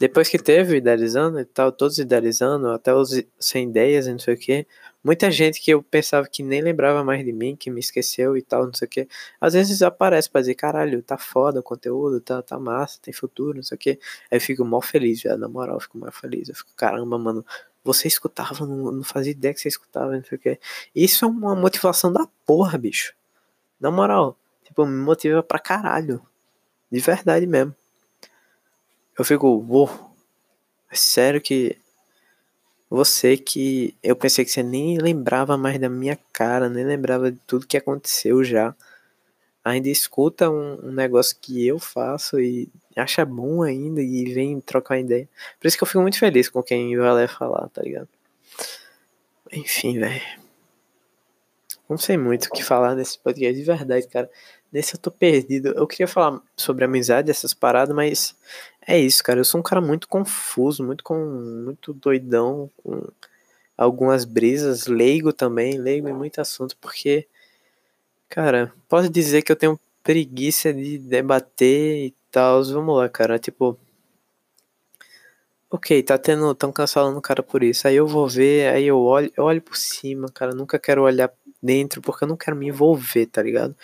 Depois 0.00 0.28
que 0.28 0.38
teve 0.38 0.76
idealizando 0.78 1.38
e 1.40 1.44
tal, 1.44 1.70
todos 1.70 1.98
idealizando, 1.98 2.68
até 2.70 2.92
os 2.94 3.22
sem 3.38 3.68
ideias 3.68 4.06
e 4.06 4.12
não 4.12 4.18
sei 4.18 4.34
o 4.34 4.38
que, 4.38 4.66
Muita 5.04 5.30
gente 5.30 5.60
que 5.60 5.70
eu 5.70 5.82
pensava 5.82 6.26
que 6.26 6.42
nem 6.42 6.62
lembrava 6.62 7.04
mais 7.04 7.22
de 7.22 7.30
mim, 7.30 7.54
que 7.54 7.70
me 7.70 7.78
esqueceu 7.78 8.38
e 8.38 8.42
tal, 8.42 8.64
não 8.64 8.72
sei 8.72 8.86
o 8.86 8.90
que. 8.90 9.08
Às 9.38 9.52
vezes 9.52 9.82
aparece 9.82 10.30
pra 10.30 10.40
dizer, 10.40 10.54
caralho, 10.54 11.02
tá 11.02 11.18
foda 11.18 11.60
o 11.60 11.62
conteúdo, 11.62 12.22
tá, 12.22 12.40
tá 12.40 12.58
massa, 12.58 12.98
tem 13.02 13.12
futuro, 13.12 13.56
não 13.56 13.62
sei 13.62 13.76
o 13.76 13.78
que. 13.78 13.90
Aí 14.30 14.38
eu 14.38 14.40
fico 14.40 14.64
mal 14.64 14.80
feliz, 14.80 15.22
velho, 15.22 15.36
na 15.36 15.46
moral, 15.46 15.76
eu 15.76 15.80
fico 15.80 15.98
mal 15.98 16.10
feliz. 16.10 16.48
Eu 16.48 16.54
fico, 16.54 16.70
caramba, 16.74 17.18
mano, 17.18 17.44
você 17.84 18.08
escutava, 18.08 18.66
não, 18.66 18.90
não 18.90 19.04
fazia 19.04 19.32
ideia 19.32 19.52
que 19.52 19.60
você 19.60 19.68
escutava, 19.68 20.16
não 20.16 20.24
sei 20.24 20.38
o 20.38 20.40
que. 20.40 20.58
Isso 20.94 21.24
é 21.24 21.28
uma 21.28 21.54
motivação 21.54 22.12
da 22.12 22.26
porra, 22.46 22.78
bicho. 22.78 23.14
Na 23.78 23.90
moral, 23.90 24.36
tipo, 24.64 24.86
me 24.86 24.96
motiva 24.96 25.42
pra 25.42 25.58
caralho. 25.58 26.20
De 26.90 27.00
verdade 27.00 27.46
mesmo. 27.46 27.74
Eu 29.16 29.24
fico, 29.24 29.46
uou, 29.46 29.88
é 30.90 30.96
sério 30.96 31.40
que 31.40 31.76
você 32.88 33.36
que 33.36 33.96
eu 34.02 34.16
pensei 34.16 34.44
que 34.44 34.50
você 34.50 34.62
nem 34.62 34.98
lembrava 34.98 35.56
mais 35.56 35.78
da 35.78 35.88
minha 35.88 36.18
cara, 36.32 36.68
nem 36.68 36.84
lembrava 36.84 37.30
de 37.30 37.38
tudo 37.46 37.66
que 37.66 37.76
aconteceu 37.76 38.42
já. 38.44 38.74
Ainda 39.64 39.88
escuta 39.88 40.50
um, 40.50 40.88
um 40.88 40.92
negócio 40.92 41.36
que 41.40 41.66
eu 41.66 41.78
faço 41.78 42.38
e 42.38 42.68
acha 42.94 43.24
bom 43.24 43.62
ainda 43.62 44.02
e 44.02 44.32
vem 44.32 44.60
trocar 44.60 44.98
ideia. 44.98 45.28
Por 45.58 45.66
isso 45.66 45.76
que 45.76 45.82
eu 45.82 45.88
fico 45.88 46.02
muito 46.02 46.18
feliz 46.18 46.48
com 46.48 46.62
quem 46.62 46.96
vai 46.96 47.12
lá 47.12 47.28
falar, 47.28 47.68
tá 47.70 47.82
ligado? 47.82 48.08
Enfim, 49.50 49.98
velho. 49.98 50.22
Não 51.88 51.98
sei 51.98 52.16
muito 52.16 52.46
o 52.46 52.50
que 52.50 52.62
falar 52.62 52.94
nesse 52.94 53.18
podcast 53.18 53.58
de 53.58 53.64
verdade, 53.64 54.08
cara. 54.08 54.30
Nesse 54.72 54.94
eu 54.96 55.00
tô 55.00 55.10
perdido. 55.10 55.68
Eu 55.68 55.86
queria 55.86 56.08
falar 56.08 56.40
sobre 56.56 56.84
amizade, 56.84 57.30
essas 57.30 57.54
paradas, 57.54 57.94
mas 57.94 58.34
é 58.86 58.98
isso, 58.98 59.22
cara. 59.22 59.40
Eu 59.40 59.44
sou 59.44 59.60
um 59.60 59.62
cara 59.62 59.80
muito 59.80 60.08
confuso, 60.08 60.84
muito 60.84 61.04
com 61.04 61.16
muito 61.64 61.92
doidão, 61.92 62.70
com 62.82 63.06
algumas 63.76 64.24
brisas, 64.24 64.86
leigo 64.86 65.32
também, 65.32 65.78
leigo 65.78 66.08
em 66.08 66.12
muito 66.12 66.40
assunto, 66.40 66.76
porque, 66.80 67.26
cara, 68.34 68.72
posso 68.88 69.08
dizer 69.08 69.42
que 69.42 69.52
eu 69.52 69.56
tenho 69.56 69.78
preguiça 70.02 70.74
de 70.74 70.98
debater 70.98 72.06
e 72.06 72.14
tal. 72.32 72.64
Vamos 72.64 72.96
lá, 72.96 73.08
cara. 73.08 73.38
Tipo, 73.38 73.78
ok, 75.70 76.02
tá 76.02 76.18
tendo, 76.18 76.52
tão 76.52 76.72
cancelando 76.72 77.16
o 77.16 77.22
cara 77.22 77.44
por 77.44 77.62
isso. 77.62 77.86
Aí 77.86 77.94
eu 77.94 78.08
vou 78.08 78.28
ver, 78.28 78.74
aí 78.74 78.86
eu 78.86 79.00
olho, 79.00 79.32
eu 79.36 79.44
olho 79.44 79.62
por 79.62 79.76
cima, 79.76 80.28
cara. 80.34 80.52
Nunca 80.52 80.80
quero 80.80 81.02
olhar 81.04 81.32
dentro 81.62 82.02
porque 82.02 82.24
eu 82.24 82.28
não 82.28 82.36
quero 82.36 82.56
me 82.56 82.66
envolver, 82.66 83.26
tá 83.26 83.40
ligado? 83.40 83.76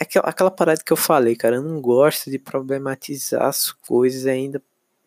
É 0.00 0.04
aquela, 0.04 0.26
aquela 0.26 0.50
parada 0.50 0.82
que 0.82 0.92
eu 0.92 0.96
falei, 0.96 1.36
cara, 1.36 1.56
eu 1.56 1.62
não 1.62 1.78
gosto 1.80 2.30
de 2.30 2.38
problematizar 2.38 3.44
as 3.44 3.72
coisas 3.72 4.26
ainda 4.26 4.62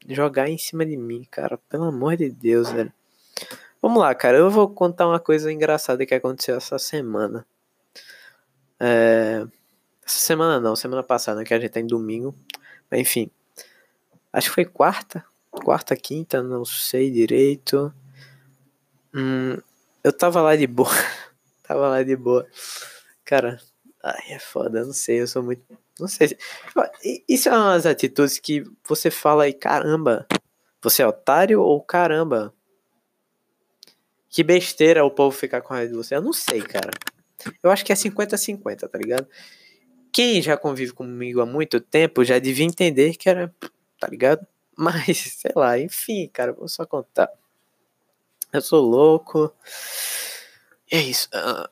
jogar 0.08 0.48
em 0.48 0.60
cima 0.60 0.86
de 0.86 0.96
mim, 0.96 1.26
cara. 1.32 1.58
Pelo 1.70 1.86
amor 1.86 2.18
de 2.18 2.30
Deus, 2.30 2.72
velho. 2.72 2.94
Vamos 3.82 4.00
lá, 4.00 4.14
cara. 4.14 4.38
Eu 4.38 4.52
vou 4.52 4.70
contar 4.70 5.08
uma 5.08 5.20
coisa 5.20 5.52
engraçada 5.52 6.06
que 6.06 6.14
aconteceu 6.14 6.56
essa 6.56 6.78
semana. 6.78 7.46
É... 8.80 9.46
Essa 10.06 10.20
semana 10.20 10.60
não, 10.60 10.76
semana 10.76 11.04
passada, 11.04 11.44
que 11.44 11.54
a 11.54 11.60
gente 11.60 11.72
tá 11.72 11.80
em 11.80 11.88
domingo. 11.88 12.34
Enfim. 12.92 13.30
Acho 14.34 14.50
que 14.50 14.56
foi 14.56 14.66
quarta. 14.66 15.24
Quarta, 15.52 15.96
quinta, 15.96 16.42
não 16.42 16.64
sei 16.66 17.12
direito. 17.12 17.94
Hum, 19.14 19.58
eu 20.04 20.14
tava 20.14 20.42
lá 20.42 20.56
de 20.56 20.68
boa. 20.68 20.90
tava 21.64 21.88
lá 21.90 22.04
de 22.04 22.16
boa. 22.16 22.48
Cara, 23.26 23.60
Ai, 24.04 24.32
é 24.34 24.40
foda, 24.40 24.86
não 24.86 24.94
sei, 24.94 25.22
eu 25.22 25.28
sou 25.28 25.44
muito. 25.44 25.62
Não 26.00 26.08
sei. 26.08 26.38
Isso 27.28 27.50
é 27.50 27.52
umas 27.52 27.86
atitudes 27.86 28.40
que 28.40 28.64
você 28.88 29.12
fala 29.12 29.44
aí, 29.44 29.54
caramba, 29.54 30.26
você 30.82 31.04
é 31.04 31.08
otário 31.08 31.62
ou 31.62 31.82
caramba? 31.84 32.54
Que 34.30 34.44
besteira 34.44 35.04
o 35.04 35.12
povo 35.12 35.36
ficar 35.36 35.62
com 35.62 35.74
raiva 35.74 35.92
de 35.92 35.98
você. 35.98 36.16
Eu 36.16 36.22
não 36.22 36.32
sei, 36.32 36.62
cara. 36.62 36.92
Eu 37.64 37.72
acho 37.72 37.86
que 37.86 37.92
é 37.92 37.96
50-50, 37.96 38.88
tá 38.88 38.98
ligado? 38.98 39.28
Quem 40.12 40.42
já 40.42 40.58
convive 40.58 40.92
comigo 40.92 41.42
há 41.42 41.46
muito 41.46 41.80
tempo 41.80 42.24
já 42.24 42.40
devia 42.40 42.66
entender 42.66 43.16
que 43.16 43.30
era. 43.30 43.54
Tá 44.00 44.08
ligado? 44.08 44.46
Mas, 44.78 45.18
sei 45.38 45.52
lá, 45.56 45.78
enfim, 45.78 46.30
cara, 46.32 46.54
vou 46.54 46.68
só 46.68 46.86
contar. 46.86 47.30
Eu 48.52 48.62
sou 48.62 48.82
louco. 48.82 49.54
É 50.92 50.98
isso. 50.98 51.30
Uh, 51.34 51.70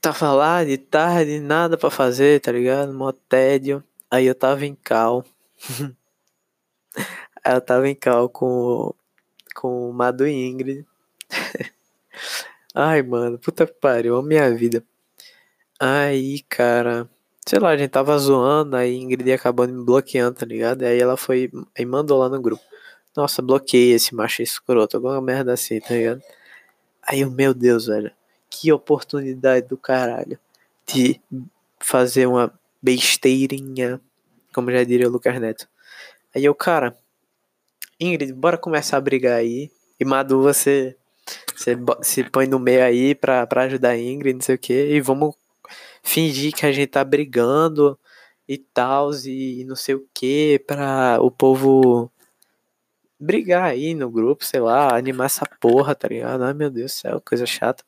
Tava 0.00 0.32
lá 0.32 0.64
de 0.64 0.78
tarde, 0.78 1.38
nada 1.38 1.76
para 1.76 1.90
fazer, 1.90 2.40
tá 2.40 2.50
ligado? 2.50 2.92
Mó 2.94 3.12
tédio. 3.12 3.84
Aí 4.10 4.26
eu 4.26 4.34
tava 4.34 4.64
em 4.64 4.74
cal. 4.74 5.24
Eu 7.44 7.60
tava 7.60 7.88
em 7.88 7.94
cal 7.94 8.28
com, 8.28 8.94
com 9.56 9.90
o 9.90 9.92
Madu 9.92 10.28
Ingrid. 10.28 10.86
Ai, 12.72 13.02
mano, 13.02 13.36
puta 13.36 13.66
que 13.66 13.72
pariu, 13.72 14.22
minha 14.22 14.54
vida. 14.54 14.84
Aí, 15.84 16.42
cara, 16.48 17.08
sei 17.46 17.58
lá, 17.58 17.70
a 17.70 17.76
gente 17.76 17.90
tava 17.90 18.16
zoando, 18.18 18.76
aí 18.76 18.96
Ingrid 18.96 19.32
acabou 19.32 19.66
me 19.66 19.84
bloqueando, 19.84 20.38
tá 20.38 20.46
ligado? 20.46 20.82
Aí 20.82 21.00
ela 21.00 21.16
foi, 21.16 21.50
aí 21.76 21.84
mandou 21.84 22.18
lá 22.18 22.28
no 22.28 22.40
grupo. 22.40 22.62
Nossa, 23.16 23.42
bloqueei 23.42 23.92
esse 23.92 24.14
macho 24.14 24.42
escroto, 24.42 24.96
alguma 24.96 25.20
merda 25.20 25.52
assim, 25.52 25.80
tá 25.80 25.94
ligado? 25.94 26.22
Aí 27.02 27.20
eu, 27.20 27.30
meu 27.30 27.52
Deus, 27.54 27.86
velho 27.86 28.12
que 28.52 28.70
oportunidade 28.70 29.66
do 29.66 29.78
caralho 29.78 30.38
de 30.86 31.18
fazer 31.80 32.26
uma 32.26 32.52
besteirinha, 32.82 34.00
como 34.54 34.70
já 34.70 34.84
diria 34.84 35.08
o 35.08 35.10
Lucas 35.10 35.40
Neto. 35.40 35.66
Aí 36.34 36.44
eu, 36.44 36.54
cara, 36.54 36.96
Ingrid, 37.98 38.32
bora 38.32 38.58
começar 38.58 38.98
a 38.98 39.00
brigar 39.00 39.38
aí. 39.38 39.70
E 39.98 40.04
Madu, 40.04 40.42
você, 40.42 40.96
você 41.56 41.76
se 42.02 42.24
põe 42.24 42.46
no 42.46 42.58
meio 42.58 42.84
aí 42.84 43.14
pra, 43.14 43.46
pra 43.46 43.62
ajudar 43.62 43.90
a 43.90 43.98
Ingrid, 43.98 44.34
não 44.34 44.42
sei 44.42 44.56
o 44.56 44.58
que. 44.58 44.72
E 44.72 45.00
vamos 45.00 45.34
fingir 46.02 46.52
que 46.54 46.66
a 46.66 46.72
gente 46.72 46.88
tá 46.88 47.04
brigando 47.04 47.98
e 48.48 48.58
tal, 48.58 49.10
e 49.26 49.64
não 49.66 49.76
sei 49.76 49.94
o 49.94 50.06
que, 50.14 50.62
pra 50.66 51.18
o 51.20 51.30
povo 51.30 52.10
brigar 53.18 53.64
aí 53.64 53.94
no 53.94 54.10
grupo, 54.10 54.44
sei 54.44 54.60
lá, 54.60 54.96
animar 54.96 55.26
essa 55.26 55.46
porra, 55.60 55.94
tá 55.94 56.08
ligado? 56.08 56.42
Ai 56.44 56.52
meu 56.54 56.70
Deus 56.70 56.92
do 56.92 56.94
céu, 56.94 57.20
coisa 57.20 57.46
chata. 57.46 57.84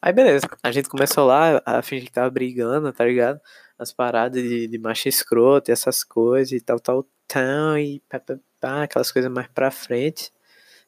Aí 0.00 0.12
beleza, 0.12 0.46
a 0.62 0.72
gente 0.72 0.88
começou 0.88 1.26
lá 1.26 1.62
a 1.64 1.82
fingir 1.82 2.06
que 2.06 2.12
tava 2.12 2.30
brigando, 2.30 2.92
tá 2.92 3.04
ligado? 3.04 3.40
As 3.78 3.92
paradas 3.92 4.42
de, 4.42 4.66
de 4.68 4.78
macho 4.78 5.08
escroto 5.08 5.70
e 5.70 5.72
essas 5.72 6.04
coisas 6.04 6.52
e 6.52 6.60
tal, 6.60 6.80
tal, 6.80 7.06
tal, 7.28 7.78
e 7.78 8.00
pá, 8.08 8.20
pá, 8.20 8.38
pá, 8.60 8.82
aquelas 8.84 9.12
coisas 9.12 9.30
mais 9.32 9.48
pra 9.48 9.70
frente. 9.70 10.32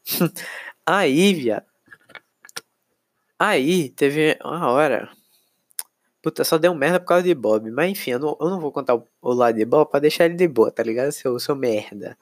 Aí, 0.87 1.35
viado. 1.35 1.67
Aí 3.39 3.91
teve 3.91 4.39
uma 4.45 4.71
hora. 4.71 5.11
Puta, 6.25 6.43
só 6.43 6.57
deu 6.57 6.75
merda 6.75 6.99
por 6.99 7.07
causa 7.09 7.23
de 7.23 7.35
Bob. 7.35 7.71
Mas 7.71 7.91
enfim, 7.91 8.13
eu 8.13 8.19
não, 8.19 8.35
eu 8.41 8.49
não 8.49 8.59
vou 8.59 8.73
contar 8.73 8.95
o, 8.95 9.07
o, 9.21 9.35
lado 9.35 9.57
de 9.57 9.65
Bob 9.67 9.91
pra 9.91 10.01
deixar 10.01 10.25
ele 10.25 10.35
de 10.37 10.49
boa, 10.49 10.71
tá 10.71 10.83
ligado? 10.83 11.13
Seu, 11.13 11.39
seu 11.39 11.55
merda. 11.55 12.17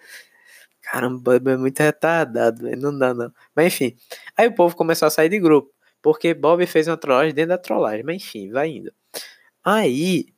Caramba, 0.83 1.21
Bob 1.21 1.49
é 1.53 1.57
muito 1.57 1.81
retardado, 1.81 2.65
não 2.79 2.99
dá 2.99 3.15
não. 3.15 3.33
Mas 3.55 3.67
enfim. 3.75 3.97
Aí 4.37 4.49
o 4.49 4.55
povo 4.55 4.75
começou 4.77 5.07
a 5.07 5.11
sair 5.11 5.29
de 5.29 5.39
grupo. 5.39 5.73
Porque 6.03 6.35
Bob 6.35 6.67
fez 6.67 6.89
uma 6.89 6.97
trollagem 6.97 7.33
dentro 7.33 7.51
da 7.51 7.59
trollagem. 7.59 8.03
Mas 8.05 8.17
enfim, 8.17 8.51
vai 8.51 8.71
indo. 8.71 8.93
Aí. 9.65 10.32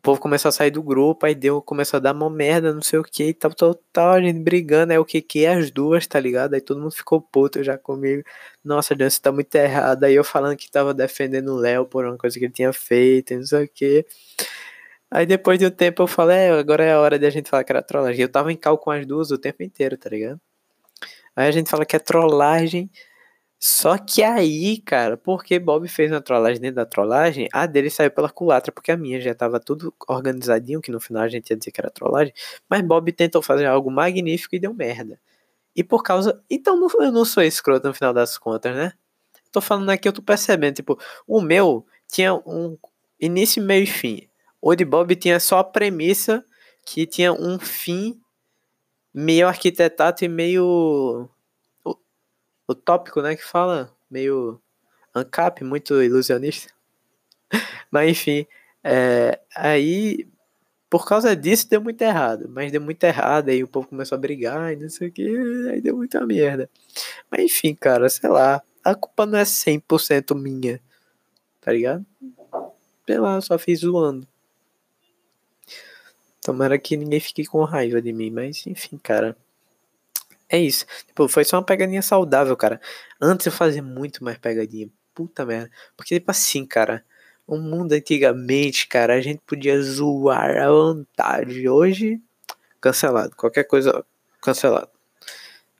O 0.00 0.02
povo 0.02 0.18
começou 0.18 0.48
a 0.48 0.52
sair 0.52 0.70
do 0.70 0.82
grupo, 0.82 1.26
aí 1.26 1.34
deu, 1.34 1.60
começou 1.60 1.98
a 1.98 2.00
dar 2.00 2.14
uma 2.14 2.30
merda, 2.30 2.72
não 2.72 2.80
sei 2.80 2.98
o 2.98 3.02
que, 3.04 3.34
tal, 3.34 3.52
tal, 3.52 3.74
tal, 3.92 4.12
a 4.14 4.22
gente 4.22 4.40
brigando, 4.40 4.92
aí 4.92 4.98
o 4.98 5.04
que 5.04 5.20
que 5.20 5.46
as 5.46 5.70
duas, 5.70 6.06
tá 6.06 6.18
ligado? 6.18 6.54
Aí 6.54 6.60
todo 6.62 6.80
mundo 6.80 6.92
ficou 6.92 7.20
puto 7.20 7.62
já 7.62 7.76
comigo. 7.76 8.22
Nossa, 8.64 8.94
Deus, 8.94 9.12
você 9.14 9.20
tá 9.20 9.30
muito 9.30 9.54
errado. 9.54 10.04
Aí 10.04 10.14
eu 10.14 10.24
falando 10.24 10.56
que 10.56 10.70
tava 10.70 10.94
defendendo 10.94 11.52
o 11.52 11.56
Léo 11.56 11.84
por 11.84 12.06
uma 12.06 12.16
coisa 12.16 12.38
que 12.38 12.46
ele 12.46 12.52
tinha 12.52 12.72
feito, 12.72 13.34
não 13.34 13.44
sei 13.44 13.64
o 13.64 13.68
que. 13.68 14.06
Aí 15.10 15.26
depois 15.26 15.58
de 15.58 15.66
um 15.66 15.70
tempo 15.70 16.02
eu 16.02 16.06
falei, 16.06 16.38
é, 16.38 16.50
agora 16.50 16.84
é 16.84 16.92
a 16.92 17.00
hora 17.00 17.18
de 17.18 17.26
a 17.26 17.30
gente 17.30 17.50
falar 17.50 17.64
que 17.64 17.72
era 17.72 17.82
trollagem. 17.82 18.22
Eu 18.22 18.28
tava 18.28 18.50
em 18.52 18.56
cal 18.56 18.78
com 18.78 18.90
as 18.90 19.04
duas 19.04 19.30
o 19.30 19.38
tempo 19.38 19.62
inteiro, 19.62 19.98
tá 19.98 20.08
ligado? 20.08 20.40
Aí 21.36 21.48
a 21.48 21.50
gente 21.50 21.70
fala 21.70 21.84
que 21.84 21.96
é 21.96 21.98
trollagem, 21.98 22.90
só 23.62 23.98
que 23.98 24.22
aí, 24.22 24.78
cara, 24.80 25.18
porque 25.18 25.58
Bob 25.58 25.86
fez 25.86 26.10
uma 26.10 26.22
trollagem 26.22 26.58
dentro 26.58 26.76
da 26.76 26.86
trollagem, 26.86 27.46
a 27.52 27.66
dele 27.66 27.90
saiu 27.90 28.10
pela 28.10 28.30
culatra, 28.30 28.72
porque 28.72 28.90
a 28.90 28.96
minha 28.96 29.20
já 29.20 29.34
tava 29.34 29.60
tudo 29.60 29.94
organizadinho, 30.08 30.80
que 30.80 30.90
no 30.90 30.98
final 30.98 31.24
a 31.24 31.28
gente 31.28 31.50
ia 31.50 31.56
dizer 31.58 31.70
que 31.70 31.78
era 31.78 31.90
trollagem, 31.90 32.32
mas 32.68 32.80
Bob 32.80 33.12
tentou 33.12 33.42
fazer 33.42 33.66
algo 33.66 33.90
magnífico 33.90 34.56
e 34.56 34.58
deu 34.58 34.72
merda. 34.72 35.20
E 35.76 35.84
por 35.84 36.02
causa. 36.02 36.42
Então 36.50 36.88
eu 37.00 37.12
não 37.12 37.24
sou 37.24 37.42
escroto 37.42 37.86
no 37.86 37.94
final 37.94 38.14
das 38.14 38.38
contas, 38.38 38.74
né? 38.74 38.94
Tô 39.52 39.60
falando 39.60 39.90
aqui, 39.90 40.08
eu 40.08 40.12
tô 40.12 40.22
percebendo, 40.22 40.76
tipo, 40.76 40.98
o 41.26 41.40
meu 41.42 41.86
tinha 42.08 42.34
um 42.34 42.78
início, 43.20 43.62
meio 43.62 43.84
e 43.84 43.86
fim. 43.86 44.28
O 44.60 44.74
de 44.74 44.84
Bob 44.86 45.14
tinha 45.16 45.38
só 45.38 45.58
a 45.58 45.64
premissa 45.64 46.44
que 46.86 47.06
tinha 47.06 47.32
um 47.32 47.58
fim 47.58 48.20
meio 49.12 49.48
arquitetado 49.48 50.24
e 50.24 50.28
meio 50.28 51.28
utópico, 52.72 53.22
né? 53.22 53.36
Que 53.36 53.44
fala 53.44 53.94
meio 54.10 54.60
ANCAP, 55.14 55.64
muito 55.64 56.02
ilusionista. 56.02 56.72
Mas 57.90 58.10
enfim, 58.10 58.46
é, 58.82 59.40
aí 59.54 60.28
por 60.90 61.06
causa 61.06 61.36
disso 61.36 61.70
deu 61.70 61.80
muito 61.80 62.02
errado. 62.02 62.48
Mas 62.48 62.72
deu 62.72 62.80
muito 62.80 63.02
errado, 63.04 63.48
aí 63.48 63.62
o 63.62 63.68
povo 63.68 63.86
começou 63.86 64.16
a 64.16 64.20
brigar 64.20 64.72
e 64.72 64.76
não 64.76 64.88
sei 64.88 65.08
o 65.08 65.12
que, 65.12 65.68
aí 65.70 65.80
deu 65.80 65.96
muita 65.96 66.26
merda. 66.26 66.68
Mas 67.30 67.42
enfim, 67.42 67.74
cara, 67.74 68.08
sei 68.08 68.28
lá. 68.28 68.60
a 68.82 68.94
culpa 68.94 69.24
não 69.24 69.38
é 69.38 69.44
100% 69.44 70.34
minha. 70.34 70.80
Tá 71.60 71.72
ligado? 71.72 72.04
Sei 73.06 73.18
lá, 73.18 73.40
só 73.40 73.56
fiz 73.56 73.80
zoando. 73.80 74.26
Tomara 76.42 76.78
que 76.78 76.96
ninguém 76.96 77.20
fique 77.20 77.44
com 77.44 77.62
raiva 77.64 78.02
de 78.02 78.12
mim, 78.12 78.30
mas 78.30 78.66
enfim, 78.66 78.98
cara. 78.98 79.36
É 80.50 80.58
isso. 80.58 80.84
Tipo, 81.06 81.28
foi 81.28 81.44
só 81.44 81.56
uma 81.56 81.64
pegadinha 81.64 82.02
saudável, 82.02 82.56
cara. 82.56 82.80
Antes 83.20 83.46
eu 83.46 83.52
fazia 83.52 83.82
muito 83.82 84.24
mais 84.24 84.36
pegadinha. 84.38 84.90
Puta 85.14 85.46
merda. 85.46 85.70
Porque, 85.96 86.18
tipo 86.18 86.30
assim, 86.30 86.66
cara. 86.66 87.04
O 87.46 87.56
mundo 87.56 87.92
antigamente, 87.92 88.86
cara, 88.86 89.14
a 89.14 89.20
gente 89.20 89.40
podia 89.44 89.80
zoar 89.82 90.56
à 90.56 90.68
vontade. 90.70 91.68
Hoje, 91.68 92.20
cancelado. 92.80 93.34
Qualquer 93.36 93.64
coisa, 93.64 94.04
cancelado. 94.40 94.88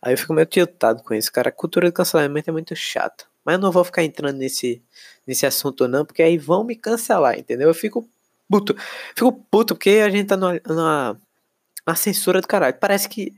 Aí 0.02 0.14
eu 0.14 0.18
fico 0.18 0.32
meio 0.32 0.46
tiltado 0.46 1.02
com 1.02 1.14
isso, 1.14 1.30
cara. 1.32 1.50
A 1.50 1.52
cultura 1.52 1.88
do 1.88 1.92
cancelamento 1.92 2.50
é 2.50 2.52
muito 2.52 2.74
chata. 2.74 3.24
Mas 3.44 3.54
eu 3.54 3.60
não 3.60 3.72
vou 3.72 3.84
ficar 3.84 4.02
entrando 4.02 4.36
nesse, 4.38 4.82
nesse 5.26 5.46
assunto, 5.46 5.88
não, 5.88 6.04
porque 6.04 6.22
aí 6.22 6.38
vão 6.38 6.64
me 6.64 6.76
cancelar, 6.76 7.38
entendeu? 7.38 7.68
Eu 7.68 7.74
fico 7.74 8.08
puto. 8.48 8.74
Fico 9.14 9.32
puto 9.50 9.74
porque 9.74 9.90
a 10.04 10.10
gente 10.10 10.26
tá 10.28 10.36
numa, 10.36 10.60
numa, 10.66 11.96
censura 11.96 12.40
do 12.40 12.48
caralho. 12.48 12.76
Parece 12.78 13.08
que, 13.08 13.34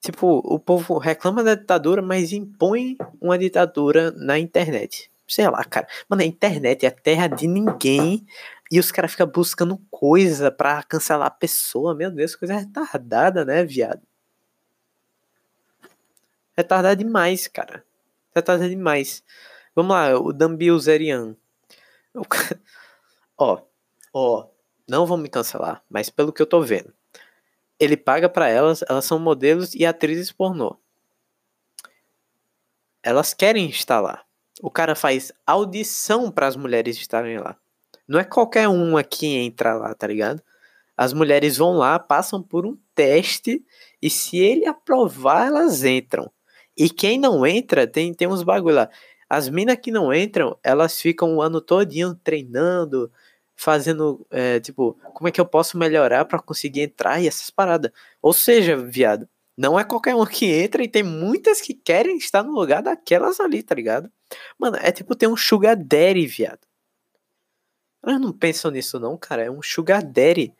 tipo, 0.00 0.38
o 0.44 0.58
povo 0.58 0.98
reclama 0.98 1.44
da 1.44 1.54
ditadura, 1.54 2.02
mas 2.02 2.32
impõe 2.32 2.96
uma 3.20 3.38
ditadura 3.38 4.10
na 4.12 4.38
internet. 4.38 5.10
Sei 5.28 5.48
lá, 5.48 5.64
cara. 5.64 5.86
Mano, 6.08 6.22
a 6.22 6.24
internet 6.24 6.84
é 6.84 6.88
a 6.88 6.92
terra 6.92 7.28
de 7.28 7.46
ninguém. 7.46 8.26
E 8.70 8.78
os 8.78 8.90
caras 8.90 9.12
ficam 9.12 9.26
buscando 9.26 9.76
coisa 9.90 10.50
pra 10.50 10.82
cancelar 10.82 11.26
a 11.26 11.30
pessoa. 11.30 11.94
Meu 11.94 12.10
Deus, 12.10 12.34
coisa 12.36 12.54
retardada, 12.54 13.44
né, 13.44 13.64
viado? 13.64 14.02
Retardada 16.56 16.96
demais, 16.96 17.46
cara. 17.48 17.84
Retardada 18.34 18.68
demais. 18.68 19.22
Vamos 19.74 19.92
lá, 19.92 20.18
o 20.18 20.32
Dambilzerian. 20.32 21.36
Ó, 23.38 23.62
ó, 24.12 24.48
não 24.86 25.06
vão 25.06 25.16
me 25.16 25.28
cancelar, 25.28 25.82
mas 25.88 26.10
pelo 26.10 26.30
que 26.30 26.42
eu 26.42 26.46
tô 26.46 26.60
vendo, 26.60 26.92
ele 27.80 27.96
paga 27.96 28.28
para 28.28 28.48
elas, 28.48 28.84
elas 28.88 29.06
são 29.06 29.18
modelos 29.18 29.74
e 29.74 29.86
atrizes 29.86 30.30
pornô. 30.30 30.76
Elas 33.02 33.32
querem 33.32 33.70
estar 33.70 34.00
lá. 34.00 34.22
O 34.62 34.70
cara 34.70 34.94
faz 34.94 35.32
audição 35.46 36.30
para 36.30 36.46
as 36.46 36.54
mulheres 36.54 36.96
estarem 36.98 37.38
lá. 37.38 37.56
Não 38.06 38.20
é 38.20 38.24
qualquer 38.24 38.68
uma 38.68 39.02
que 39.02 39.26
entra 39.26 39.72
lá, 39.72 39.94
tá 39.94 40.06
ligado? 40.06 40.42
As 40.94 41.14
mulheres 41.14 41.56
vão 41.56 41.72
lá, 41.72 41.98
passam 41.98 42.42
por 42.42 42.66
um 42.66 42.76
teste 42.94 43.64
e 44.02 44.10
se 44.10 44.36
ele 44.36 44.66
aprovar, 44.66 45.46
elas 45.46 45.82
entram. 45.82 46.30
E 46.76 46.90
quem 46.90 47.18
não 47.18 47.46
entra, 47.46 47.86
tem, 47.86 48.12
tem 48.12 48.28
uns 48.28 48.42
bagulho 48.42 48.74
lá. 48.74 48.90
As 49.28 49.48
minas 49.48 49.76
que 49.76 49.90
não 49.90 50.12
entram, 50.12 50.58
elas 50.62 51.00
ficam 51.00 51.36
o 51.36 51.40
ano 51.40 51.60
todinho 51.60 52.14
treinando, 52.14 53.10
fazendo, 53.60 54.26
é, 54.30 54.58
tipo, 54.58 54.94
como 55.12 55.28
é 55.28 55.30
que 55.30 55.38
eu 55.38 55.44
posso 55.44 55.76
melhorar 55.76 56.24
para 56.24 56.40
conseguir 56.40 56.80
entrar 56.80 57.20
e 57.20 57.28
essas 57.28 57.50
paradas. 57.50 57.92
Ou 58.22 58.32
seja, 58.32 58.74
viado, 58.74 59.28
não 59.54 59.78
é 59.78 59.84
qualquer 59.84 60.14
um 60.14 60.24
que 60.24 60.46
entra 60.46 60.82
e 60.82 60.88
tem 60.88 61.02
muitas 61.02 61.60
que 61.60 61.74
querem 61.74 62.16
estar 62.16 62.42
no 62.42 62.52
lugar 62.52 62.82
daquelas 62.82 63.38
ali, 63.38 63.62
tá 63.62 63.74
ligado? 63.74 64.10
Mano, 64.58 64.78
é 64.80 64.90
tipo 64.90 65.14
ter 65.14 65.26
um 65.26 65.36
sugar 65.36 65.76
daddy, 65.76 66.26
viado. 66.26 66.60
Eu 68.02 68.18
não 68.18 68.32
penso 68.32 68.70
nisso 68.70 68.98
não, 68.98 69.18
cara, 69.18 69.44
é 69.44 69.50
um 69.50 69.60
sugar 69.60 70.02
daddy. 70.02 70.54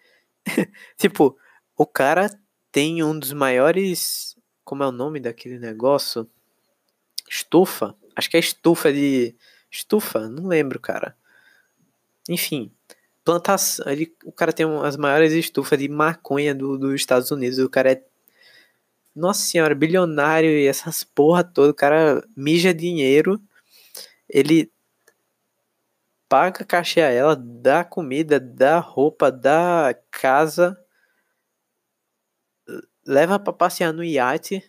tipo, 0.99 1.38
o 1.75 1.87
cara 1.87 2.28
tem 2.71 3.02
um 3.02 3.19
dos 3.19 3.33
maiores, 3.33 4.37
como 4.62 4.83
é 4.83 4.87
o 4.87 4.92
nome 4.92 5.21
daquele 5.21 5.59
negócio? 5.59 6.28
Estufa? 7.30 7.97
Acho 8.14 8.28
que 8.28 8.37
é 8.37 8.40
estufa 8.40 8.92
de 8.92 9.35
estufa, 9.71 10.28
não 10.28 10.47
lembro, 10.47 10.78
cara. 10.78 11.16
Enfim, 12.28 12.71
plantação. 13.24 13.86
Ele, 13.88 14.14
o 14.24 14.32
cara 14.32 14.52
tem 14.52 14.66
as 14.84 14.96
maiores 14.96 15.32
estufas 15.32 15.78
de 15.78 15.88
maconha 15.88 16.54
do, 16.54 16.78
dos 16.78 16.94
Estados 16.94 17.30
Unidos. 17.30 17.59
O 17.59 17.68
cara 17.68 17.92
é. 17.92 18.04
Nossa 19.14 19.42
senhora, 19.42 19.74
bilionário 19.74 20.50
e 20.50 20.66
essas 20.66 21.02
porra 21.02 21.42
toda. 21.44 21.70
O 21.70 21.74
cara 21.74 22.26
mija 22.37 22.72
dinheiro. 22.72 23.40
Ele 24.28 24.72
paga 26.28 26.64
cachê 26.64 27.00
a 27.00 27.11
ela, 27.11 27.35
dá 27.37 27.85
comida, 27.85 28.38
dá 28.38 28.78
roupa, 28.78 29.33
dá 29.33 29.94
casa. 30.11 30.78
Leva 33.04 33.38
pra 33.38 33.52
passear 33.52 33.92
no 33.92 34.04
iate. 34.04 34.62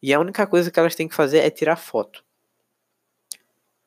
E 0.00 0.14
a 0.14 0.20
única 0.20 0.46
coisa 0.46 0.70
que 0.70 0.78
elas 0.78 0.94
têm 0.94 1.08
que 1.08 1.14
fazer 1.14 1.38
é 1.38 1.50
tirar 1.50 1.76
foto. 1.76 2.24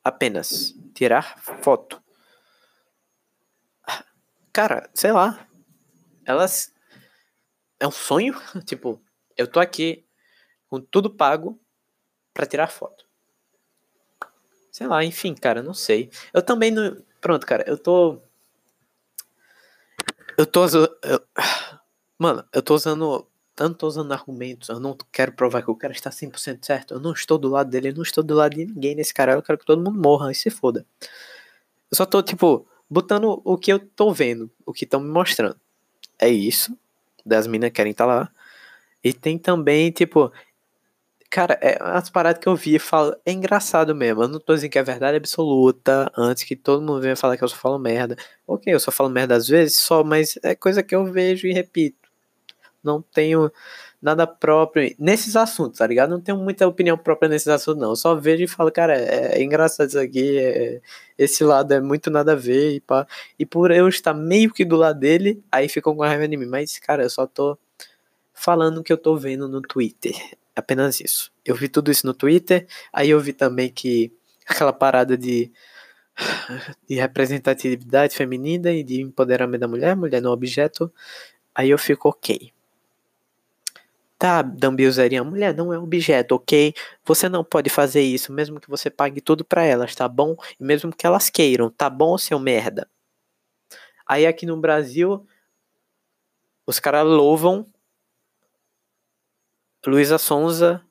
Apenas 0.03 0.75
tirar 0.93 1.37
foto 1.61 2.01
cara, 4.57 4.89
sei 4.91 5.11
lá. 5.11 5.47
Elas. 6.25 6.73
É 7.79 7.87
um 7.87 7.91
sonho. 7.91 8.33
tipo, 8.65 8.99
eu 9.37 9.45
tô 9.45 9.59
aqui 9.59 10.03
com 10.67 10.81
tudo 10.81 11.11
pago 11.11 11.61
para 12.33 12.47
tirar 12.47 12.65
foto. 12.65 13.05
Sei 14.71 14.87
lá, 14.87 15.03
enfim, 15.03 15.35
cara, 15.35 15.61
não 15.61 15.75
sei. 15.75 16.09
Eu 16.33 16.41
também 16.41 16.71
não. 16.71 16.97
Pronto, 17.21 17.45
cara, 17.45 17.63
eu 17.67 17.77
tô. 17.77 18.19
Eu 20.35 20.47
tô. 20.47 20.65
Eu... 20.65 21.21
Mano, 22.17 22.43
eu 22.51 22.63
tô 22.63 22.73
usando. 22.73 23.27
Não 23.59 23.73
tô 23.73 23.85
usando 23.85 24.11
argumentos. 24.11 24.69
Eu 24.69 24.79
não 24.79 24.97
quero 25.11 25.33
provar 25.33 25.61
que 25.61 25.69
o 25.69 25.75
cara 25.75 25.93
está 25.93 26.09
100% 26.09 26.65
certo. 26.65 26.95
Eu 26.95 26.99
não 26.99 27.11
estou 27.11 27.37
do 27.37 27.47
lado 27.47 27.69
dele. 27.69 27.89
Eu 27.89 27.95
não 27.95 28.03
estou 28.03 28.23
do 28.23 28.33
lado 28.33 28.55
de 28.55 28.65
ninguém 28.65 28.95
nesse 28.95 29.13
cara. 29.13 29.33
Eu 29.33 29.43
quero 29.43 29.59
que 29.59 29.65
todo 29.65 29.83
mundo 29.83 29.99
morra 29.99 30.31
e 30.31 30.35
se 30.35 30.49
foda. 30.49 30.83
Eu 31.91 31.95
só 31.95 32.05
tô, 32.05 32.23
tipo 32.23 32.67
botando 32.89 33.41
o 33.43 33.57
que 33.57 33.71
eu 33.71 33.79
tô 33.79 34.11
vendo, 34.11 34.49
o 34.65 34.73
que 34.73 34.85
estão 34.85 34.99
me 34.99 35.09
mostrando. 35.09 35.59
É 36.19 36.29
isso. 36.29 36.77
Das 37.25 37.47
minas 37.47 37.71
querem 37.71 37.91
estar 37.91 38.05
tá 38.05 38.13
lá. 38.13 38.31
E 39.03 39.13
tem 39.13 39.37
também, 39.37 39.91
tipo. 39.91 40.31
Cara, 41.29 41.59
é 41.61 41.77
as 41.81 42.09
paradas 42.09 42.41
que 42.41 42.47
eu 42.47 42.55
vi 42.55 42.79
falo. 42.79 43.15
É 43.25 43.31
engraçado 43.31 43.93
mesmo. 43.93 44.23
Eu 44.23 44.27
não 44.29 44.39
tô 44.39 44.55
dizendo 44.55 44.71
que 44.71 44.79
é 44.79 44.83
verdade 44.83 45.17
absoluta. 45.17 46.11
Antes 46.17 46.43
que 46.43 46.55
todo 46.55 46.81
mundo 46.81 47.01
venha 47.01 47.15
falar 47.15 47.37
que 47.37 47.43
eu 47.43 47.47
só 47.49 47.55
falo 47.57 47.77
merda. 47.77 48.15
Ok, 48.47 48.73
eu 48.73 48.79
só 48.79 48.91
falo 48.91 49.09
merda 49.09 49.35
às 49.35 49.47
vezes, 49.47 49.77
só, 49.77 50.03
mas 50.03 50.39
é 50.43 50.55
coisa 50.55 50.81
que 50.83 50.95
eu 50.95 51.05
vejo 51.05 51.47
e 51.47 51.53
repito. 51.53 52.06
Não 52.83 53.01
tenho 53.01 53.51
nada 54.01 54.27
próprio 54.27 54.95
nesses 54.99 55.35
assuntos, 55.35 55.79
tá 55.79 55.87
ligado? 55.87 56.09
Não 56.11 56.21
tenho 56.21 56.37
muita 56.37 56.67
opinião 56.67 56.97
própria 56.97 57.29
nesses 57.29 57.47
assuntos, 57.47 57.81
não. 57.81 57.89
Eu 57.91 57.95
só 57.95 58.15
vejo 58.15 58.43
e 58.43 58.47
falo, 58.47 58.71
cara, 58.71 58.95
é, 58.97 59.39
é 59.39 59.43
engraçado 59.43 59.89
isso 59.89 59.99
aqui, 59.99 60.37
é, 60.39 60.81
esse 61.17 61.43
lado 61.43 61.73
é 61.73 61.81
muito 61.81 62.09
nada 62.09 62.33
a 62.33 62.35
ver, 62.35 62.73
e 62.75 62.79
pá. 62.81 63.07
E 63.39 63.45
por 63.45 63.71
eu 63.71 63.87
estar 63.87 64.13
meio 64.13 64.53
que 64.53 64.63
do 64.65 64.75
lado 64.75 64.99
dele, 64.99 65.43
aí 65.51 65.67
ficam 65.69 65.95
com 65.95 66.03
raiva 66.03 66.27
de 66.27 66.37
mim. 66.37 66.45
Mas, 66.45 66.77
cara, 66.79 67.03
eu 67.03 67.09
só 67.09 67.27
tô 67.27 67.57
falando 68.33 68.79
o 68.79 68.83
que 68.83 68.93
eu 68.93 68.97
tô 68.97 69.15
vendo 69.17 69.47
no 69.47 69.61
Twitter. 69.61 70.13
Apenas 70.55 70.99
isso. 71.01 71.31
Eu 71.45 71.55
vi 71.55 71.69
tudo 71.69 71.91
isso 71.91 72.05
no 72.07 72.13
Twitter, 72.13 72.67
aí 72.93 73.09
eu 73.09 73.19
vi 73.19 73.33
também 73.33 73.69
que 73.69 74.11
aquela 74.47 74.73
parada 74.73 75.17
de 75.17 75.51
de 76.87 76.95
representatividade 76.95 78.15
feminina 78.15 78.71
e 78.71 78.83
de 78.83 79.01
empoderamento 79.01 79.61
da 79.61 79.67
mulher, 79.67 79.95
mulher 79.95 80.21
no 80.21 80.31
objeto, 80.31 80.91
aí 81.53 81.69
eu 81.69 81.77
fico 81.77 82.09
ok. 82.09 82.51
Tá, 84.17 84.41
Dambilzerinha, 84.41 85.23
mulher 85.23 85.53
não 85.55 85.71
é 85.71 85.77
objeto, 85.77 86.33
ok? 86.35 86.73
Você 87.05 87.29
não 87.29 87.43
pode 87.43 87.69
fazer 87.69 88.01
isso, 88.01 88.33
mesmo 88.33 88.59
que 88.59 88.69
você 88.69 88.89
pague 88.89 89.21
tudo 89.21 89.45
para 89.45 89.63
elas, 89.63 89.93
tá 89.93 90.07
bom? 90.07 90.35
E 90.59 90.63
mesmo 90.63 90.91
que 90.91 91.05
elas 91.05 91.29
queiram, 91.29 91.69
tá 91.69 91.87
bom, 91.87 92.17
seu 92.17 92.39
merda? 92.39 92.89
Aí 94.07 94.25
aqui 94.25 94.45
no 94.45 94.57
Brasil, 94.57 95.27
os 96.65 96.79
caras 96.79 97.05
louvam 97.05 97.67
Luísa 99.85 100.17
Sonza, 100.17 100.83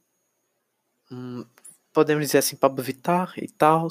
hum, 1.10 1.44
podemos 1.92 2.24
dizer 2.26 2.38
assim, 2.38 2.56
Pablo 2.56 2.82
Vittar 2.82 3.34
e 3.36 3.48
tal. 3.48 3.88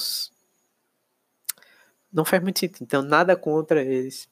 Não 2.12 2.24
faz 2.24 2.42
muito 2.42 2.60
sentido, 2.60 2.84
então 2.84 3.02
nada 3.02 3.36
contra 3.36 3.84
eles. 3.84 4.30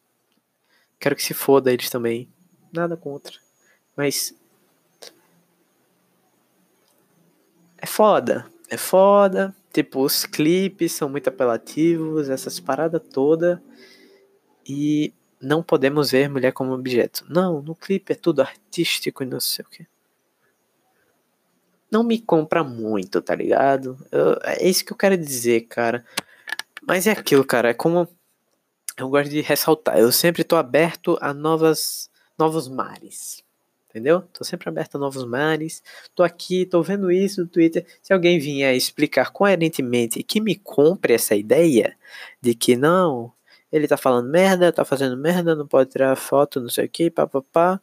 Quero 0.99 1.15
que 1.15 1.23
se 1.23 1.33
foda 1.33 1.71
eles 1.71 1.89
também. 1.89 2.31
Nada 2.71 2.95
contra. 2.95 3.37
Mas 3.95 4.33
é 7.83 7.85
foda. 7.85 8.45
É 8.69 8.77
foda. 8.77 9.53
Tipo, 9.73 10.03
os 10.03 10.25
clipes 10.25 10.93
são 10.93 11.09
muito 11.09 11.27
apelativos, 11.27 12.29
essas 12.29 12.57
paradas 12.57 13.01
toda. 13.11 13.61
E 14.65 15.13
não 15.41 15.61
podemos 15.61 16.11
ver 16.11 16.29
mulher 16.29 16.53
como 16.53 16.71
objeto. 16.71 17.25
Não, 17.27 17.61
no 17.61 17.75
clipe 17.75 18.13
é 18.13 18.15
tudo 18.15 18.41
artístico 18.41 19.21
e 19.21 19.25
não 19.25 19.41
sei 19.41 19.65
o 19.65 19.67
que. 19.67 19.85
Não 21.91 22.05
me 22.05 22.21
compra 22.21 22.63
muito, 22.63 23.21
tá 23.21 23.35
ligado? 23.35 23.97
Eu, 24.09 24.39
é 24.43 24.65
isso 24.65 24.85
que 24.85 24.93
eu 24.93 24.97
quero 24.97 25.17
dizer, 25.17 25.67
cara. 25.67 26.05
Mas 26.87 27.05
é 27.05 27.11
aquilo, 27.11 27.43
cara. 27.43 27.71
É 27.71 27.73
como 27.73 28.07
eu 28.95 29.09
gosto 29.09 29.29
de 29.29 29.41
ressaltar. 29.41 29.99
Eu 29.99 30.09
sempre 30.13 30.45
tô 30.45 30.55
aberto 30.55 31.17
a 31.19 31.33
novas, 31.33 32.09
novos 32.39 32.69
mares. 32.69 33.42
Entendeu? 33.93 34.21
Tô 34.33 34.43
sempre 34.43 34.67
aberto 34.67 34.95
a 34.95 34.99
novos 34.99 35.23
mares. 35.23 35.83
Tô 36.15 36.23
aqui, 36.23 36.65
tô 36.65 36.81
vendo 36.81 37.11
isso 37.11 37.41
no 37.41 37.47
Twitter. 37.47 37.85
Se 38.01 38.11
alguém 38.11 38.39
vier 38.39 38.75
explicar 38.75 39.31
coerentemente 39.31 40.23
que 40.23 40.41
me 40.41 40.55
compre 40.55 41.13
essa 41.13 41.35
ideia 41.35 41.95
de 42.41 42.55
que 42.55 42.75
não, 42.75 43.31
ele 43.71 43.87
tá 43.87 43.95
falando 43.95 44.29
merda, 44.29 44.73
tá 44.73 44.83
fazendo 44.83 45.15
merda, 45.15 45.55
não 45.55 45.67
pode 45.67 45.91
tirar 45.91 46.15
foto, 46.15 46.59
não 46.59 46.69
sei 46.69 46.85
o 46.85 46.89
que, 46.89 47.11
papapá. 47.11 47.79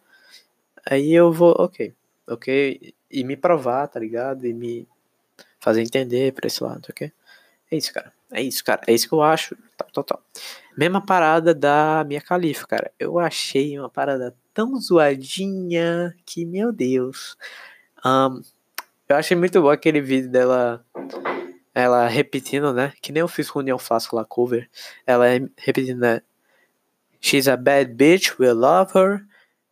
Aí 0.84 1.12
eu 1.12 1.32
vou, 1.32 1.54
ok, 1.58 1.94
ok, 2.26 2.94
e 3.10 3.24
me 3.24 3.36
provar, 3.36 3.86
tá 3.86 4.00
ligado? 4.00 4.46
E 4.46 4.52
me 4.52 4.88
fazer 5.60 5.82
entender 5.82 6.32
pra 6.32 6.48
esse 6.48 6.62
lado, 6.64 6.88
ok? 6.90 7.12
É 7.70 7.76
isso, 7.76 7.92
cara. 7.92 8.12
É 8.32 8.42
isso, 8.42 8.64
cara. 8.64 8.80
É 8.86 8.92
isso 8.92 9.08
que 9.08 9.14
eu 9.14 9.22
acho. 9.22 9.56
Tal, 9.76 9.88
tal, 9.92 10.04
tal. 10.04 10.22
Mesma 10.76 11.04
parada 11.04 11.54
da 11.54 12.04
minha 12.06 12.20
califa, 12.20 12.66
cara. 12.66 12.90
Eu 12.98 13.18
achei 13.18 13.78
uma 13.78 13.88
parada 13.88 14.34
tão 14.54 14.78
zoadinha 14.80 16.14
que, 16.24 16.44
meu 16.44 16.72
Deus. 16.72 17.36
Um, 18.04 18.42
eu 19.08 19.16
achei 19.16 19.36
muito 19.36 19.60
bom 19.60 19.70
aquele 19.70 20.00
vídeo 20.00 20.30
dela. 20.30 20.84
Ela 21.74 22.06
repetindo, 22.08 22.72
né? 22.72 22.92
Que 23.00 23.12
nem 23.12 23.20
eu 23.20 23.28
fiz 23.28 23.50
com 23.50 23.60
o 23.60 23.62
Neon 23.62 23.78
Flasco 23.78 24.16
lá 24.16 24.24
cover. 24.24 24.68
Ela 25.06 25.26
repetindo, 25.56 26.00
né? 26.00 26.22
She's 27.20 27.48
a 27.48 27.56
bad 27.56 27.92
bitch, 27.94 28.38
we 28.38 28.52
love 28.52 28.92
her. 28.96 29.26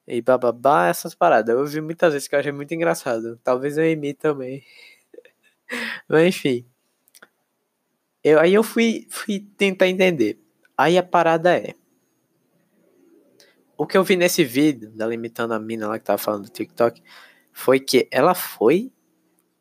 E 0.06 0.22
bababá, 0.22 0.88
essas 0.88 1.14
paradas. 1.14 1.54
Eu 1.54 1.66
vi 1.66 1.80
muitas 1.80 2.12
vezes 2.12 2.28
que 2.28 2.34
eu 2.34 2.38
achei 2.38 2.52
muito 2.52 2.72
engraçado. 2.72 3.38
Talvez 3.44 3.76
eu 3.76 3.90
imite 3.90 4.20
também. 4.20 4.64
Mas 6.08 6.28
enfim. 6.28 6.64
Eu, 8.24 8.40
aí 8.40 8.54
eu 8.54 8.62
fui, 8.62 9.06
fui 9.10 9.40
tentar 9.56 9.86
entender. 9.88 10.38
Aí 10.76 10.98
a 10.98 11.02
parada 11.02 11.56
é. 11.56 11.74
O 13.78 13.86
que 13.86 13.96
eu 13.96 14.02
vi 14.02 14.16
nesse 14.16 14.42
vídeo, 14.44 14.90
da 14.90 15.06
limitando 15.06 15.54
a 15.54 15.58
mina 15.60 15.86
lá 15.86 16.00
que 16.00 16.04
tava 16.04 16.18
falando 16.18 16.42
do 16.46 16.50
TikTok, 16.50 17.00
foi 17.52 17.78
que 17.78 18.08
ela 18.10 18.34
foi 18.34 18.92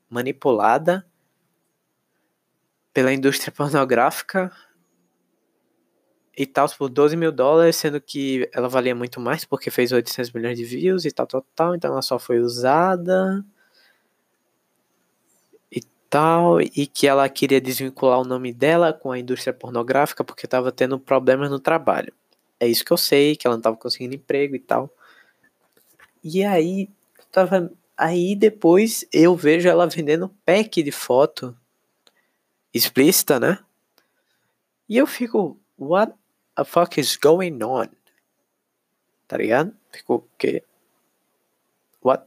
manipulada 0.10 1.06
pela 2.92 3.14
indústria 3.14 3.52
pornográfica 3.56 4.52
e 6.36 6.48
tal, 6.48 6.68
por 6.76 6.90
12 6.90 7.16
mil 7.16 7.32
dólares, 7.32 7.76
sendo 7.76 8.02
que 8.02 8.50
ela 8.52 8.68
valia 8.68 8.96
muito 8.96 9.20
mais 9.20 9.46
porque 9.46 9.70
fez 9.70 9.92
800 9.92 10.32
milhões 10.32 10.58
de 10.58 10.66
views 10.66 11.06
e 11.06 11.12
tal, 11.12 11.28
tal, 11.28 11.46
tal, 11.56 11.76
então 11.76 11.92
ela 11.92 12.02
só 12.02 12.18
foi 12.18 12.40
usada 12.40 13.46
e 15.72 15.82
tal, 16.10 16.60
e 16.60 16.88
que 16.88 17.06
ela 17.06 17.30
queria 17.30 17.62
desvincular 17.62 18.20
o 18.20 18.26
nome 18.26 18.52
dela 18.52 18.92
com 18.94 19.12
a 19.12 19.20
indústria 19.20 19.54
pornográfica 19.54 20.24
porque 20.24 20.48
estava 20.48 20.72
tendo 20.72 21.00
problemas 21.00 21.52
no 21.52 21.60
trabalho. 21.60 22.12
É 22.60 22.68
isso 22.68 22.84
que 22.84 22.92
eu 22.92 22.98
sei, 22.98 23.36
que 23.36 23.46
ela 23.46 23.56
não 23.56 23.62
tava 23.62 23.78
conseguindo 23.78 24.16
emprego 24.16 24.56
e 24.56 24.60
tal. 24.60 24.90
E 26.24 26.44
aí, 26.44 26.90
tava. 27.32 27.72
Aí 27.96 28.36
depois 28.36 29.06
eu 29.12 29.36
vejo 29.36 29.68
ela 29.68 29.88
vendendo 29.88 30.30
pack 30.46 30.84
de 30.84 30.92
foto 30.92 31.58
explícita, 32.74 33.40
né? 33.40 33.60
E 34.88 34.98
eu 34.98 35.08
fico, 35.08 35.60
what 35.78 36.14
the 36.56 36.64
fuck 36.64 37.00
is 37.00 37.16
going 37.16 37.62
on? 37.64 37.88
Tá 39.28 39.38
ligado? 39.38 39.76
Fico, 39.92 40.16
o 40.16 40.28
quê? 40.38 40.64
What? 42.02 42.24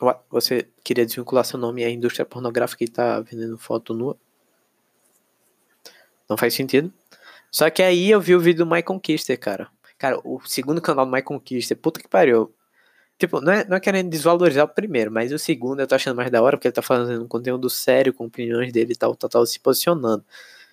What? 0.00 0.20
Você 0.30 0.68
queria 0.82 1.06
desvincular 1.06 1.44
seu 1.44 1.58
nome 1.58 1.84
à 1.84 1.90
indústria 1.90 2.24
pornográfica 2.24 2.82
e 2.82 2.88
tá 2.88 3.20
vendendo 3.20 3.58
foto 3.58 3.94
nua? 3.94 4.16
Não 6.28 6.36
faz 6.36 6.54
sentido. 6.54 6.92
Só 7.50 7.68
que 7.70 7.82
aí 7.82 8.10
eu 8.10 8.20
vi 8.20 8.34
o 8.34 8.40
vídeo 8.40 8.64
do 8.64 8.70
My 8.70 8.82
Conquister, 8.82 9.38
cara. 9.38 9.68
Cara, 9.98 10.18
o 10.24 10.40
segundo 10.46 10.80
canal 10.80 11.04
do 11.04 11.12
My 11.12 11.22
Conquister, 11.22 11.76
puta 11.76 12.00
que 12.00 12.08
pariu. 12.08 12.54
Tipo, 13.18 13.40
não 13.40 13.52
é, 13.52 13.64
não 13.68 13.76
é 13.76 13.80
querendo 13.80 14.08
desvalorizar 14.08 14.64
o 14.64 14.68
primeiro, 14.68 15.12
mas 15.12 15.30
o 15.30 15.38
segundo 15.38 15.80
eu 15.80 15.86
tô 15.86 15.94
achando 15.94 16.16
mais 16.16 16.30
da 16.30 16.40
hora, 16.42 16.56
porque 16.56 16.68
ele 16.68 16.74
tá 16.74 16.80
fazendo 16.80 17.22
um 17.22 17.28
conteúdo 17.28 17.68
sério, 17.68 18.14
com 18.14 18.24
opiniões 18.24 18.72
dele 18.72 18.94
e 18.94 18.96
tal, 18.96 19.14
tal, 19.14 19.28
tal, 19.28 19.44
se 19.44 19.60
posicionando. 19.60 20.24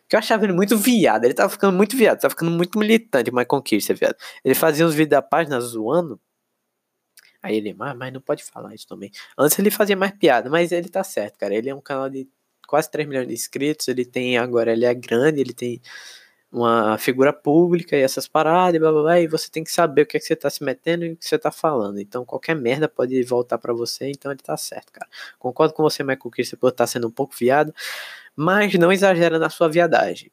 Que 0.08 0.16
eu 0.16 0.20
achava 0.20 0.46
ele 0.46 0.54
muito 0.54 0.78
viado, 0.78 1.26
ele 1.26 1.34
tava 1.34 1.50
ficando 1.50 1.76
muito 1.76 1.98
viado, 1.98 2.20
tava 2.22 2.32
ficando 2.32 2.52
muito 2.52 2.80
militante, 2.80 3.34
My 3.34 3.46
Conquister, 3.46 3.98
viado. 3.98 4.16
Ele 4.46 4.56
fazia 4.56 4.86
uns 4.88 4.94
vídeos 4.94 5.10
da 5.10 5.22
página 5.22 5.60
zoando. 5.60 6.20
Aí 7.44 7.58
ele, 7.58 7.74
mas, 7.74 7.98
mas 7.98 8.14
não 8.14 8.22
pode 8.22 8.44
falar 8.46 8.74
isso 8.74 8.88
também. 8.88 9.12
Antes 9.38 9.60
ele 9.60 9.70
fazia 9.70 9.98
mais 9.98 10.12
piada, 10.14 10.50
mas 10.50 10.72
ele 10.72 10.90
tá 10.90 11.04
certo, 11.04 11.38
cara. 11.38 11.54
Ele 11.54 11.70
é 11.70 11.76
um 11.76 11.82
canal 11.82 12.10
de 12.10 12.30
quase 12.68 12.90
3 12.90 13.08
milhões 13.08 13.28
de 13.28 13.34
inscritos, 13.34 13.88
ele 13.90 14.06
tem 14.06 14.38
agora, 14.38 14.72
ele 14.72 14.86
é 14.86 14.94
grande, 14.94 15.42
ele 15.42 15.54
tem 15.54 15.82
uma 16.52 16.98
figura 16.98 17.34
pública 17.34 17.96
e 17.96 18.02
essas 18.02 18.28
paradas, 18.28 18.76
e 18.76 18.80
blá, 18.80 18.92
blá, 18.92 19.02
blá, 19.02 19.20
e 19.20 19.28
você 19.28 19.50
tem 19.50 19.64
que 19.64 19.72
saber 19.72 20.04
o 20.04 20.06
que, 20.06 20.18
é 20.18 20.20
que 20.20 20.26
você 20.26 20.36
tá 20.36 20.50
se 20.50 20.64
metendo 20.64 21.06
e 21.06 21.12
o 21.14 21.18
que 21.18 21.26
você 21.26 21.38
tá 21.38 21.52
falando. 21.52 22.00
Então, 22.00 22.26
qualquer 22.26 22.56
merda 22.56 22.88
pode 22.88 23.22
voltar 23.24 23.58
para 23.58 23.74
você, 23.74 24.10
então 24.10 24.32
ele 24.32 24.42
tá 24.42 24.56
certo, 24.58 24.92
cara. 24.92 25.10
Concordo 25.38 25.74
com 25.74 25.84
você, 25.84 26.04
Michael 26.04 26.32
Kister, 26.32 26.58
por 26.60 26.70
estar 26.70 26.84
tá 26.86 26.88
sendo 26.88 27.08
um 27.08 27.12
pouco 27.12 27.36
viado, 27.38 27.74
mas 28.36 28.74
não 28.76 28.92
exagera 28.92 29.40
na 29.40 29.50
sua 29.50 29.70
viadagem. 29.70 30.32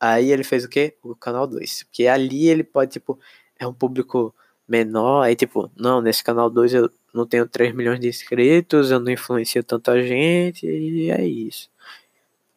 Aí 0.00 0.32
ele 0.32 0.44
fez 0.44 0.64
o 0.64 0.68
quê? 0.68 0.96
O 1.02 1.14
canal 1.14 1.46
2. 1.46 1.84
Porque 1.84 2.06
ali 2.06 2.48
ele 2.48 2.64
pode, 2.64 2.92
tipo, 2.92 3.18
é 3.58 3.66
um 3.66 3.74
público 3.74 4.34
menor, 4.66 5.22
aí 5.22 5.36
tipo, 5.36 5.70
não, 5.76 6.00
nesse 6.00 6.24
canal 6.24 6.48
2 6.50 6.74
eu 6.74 6.90
não 7.12 7.26
tenho 7.26 7.46
3 7.48 7.74
milhões 7.74 8.00
de 8.00 8.08
inscritos, 8.08 8.90
eu 8.90 9.00
não 9.00 9.12
influencio 9.12 9.62
tanta 9.62 10.00
gente, 10.02 10.66
e 10.66 11.10
é 11.10 11.24
isso. 11.24 11.70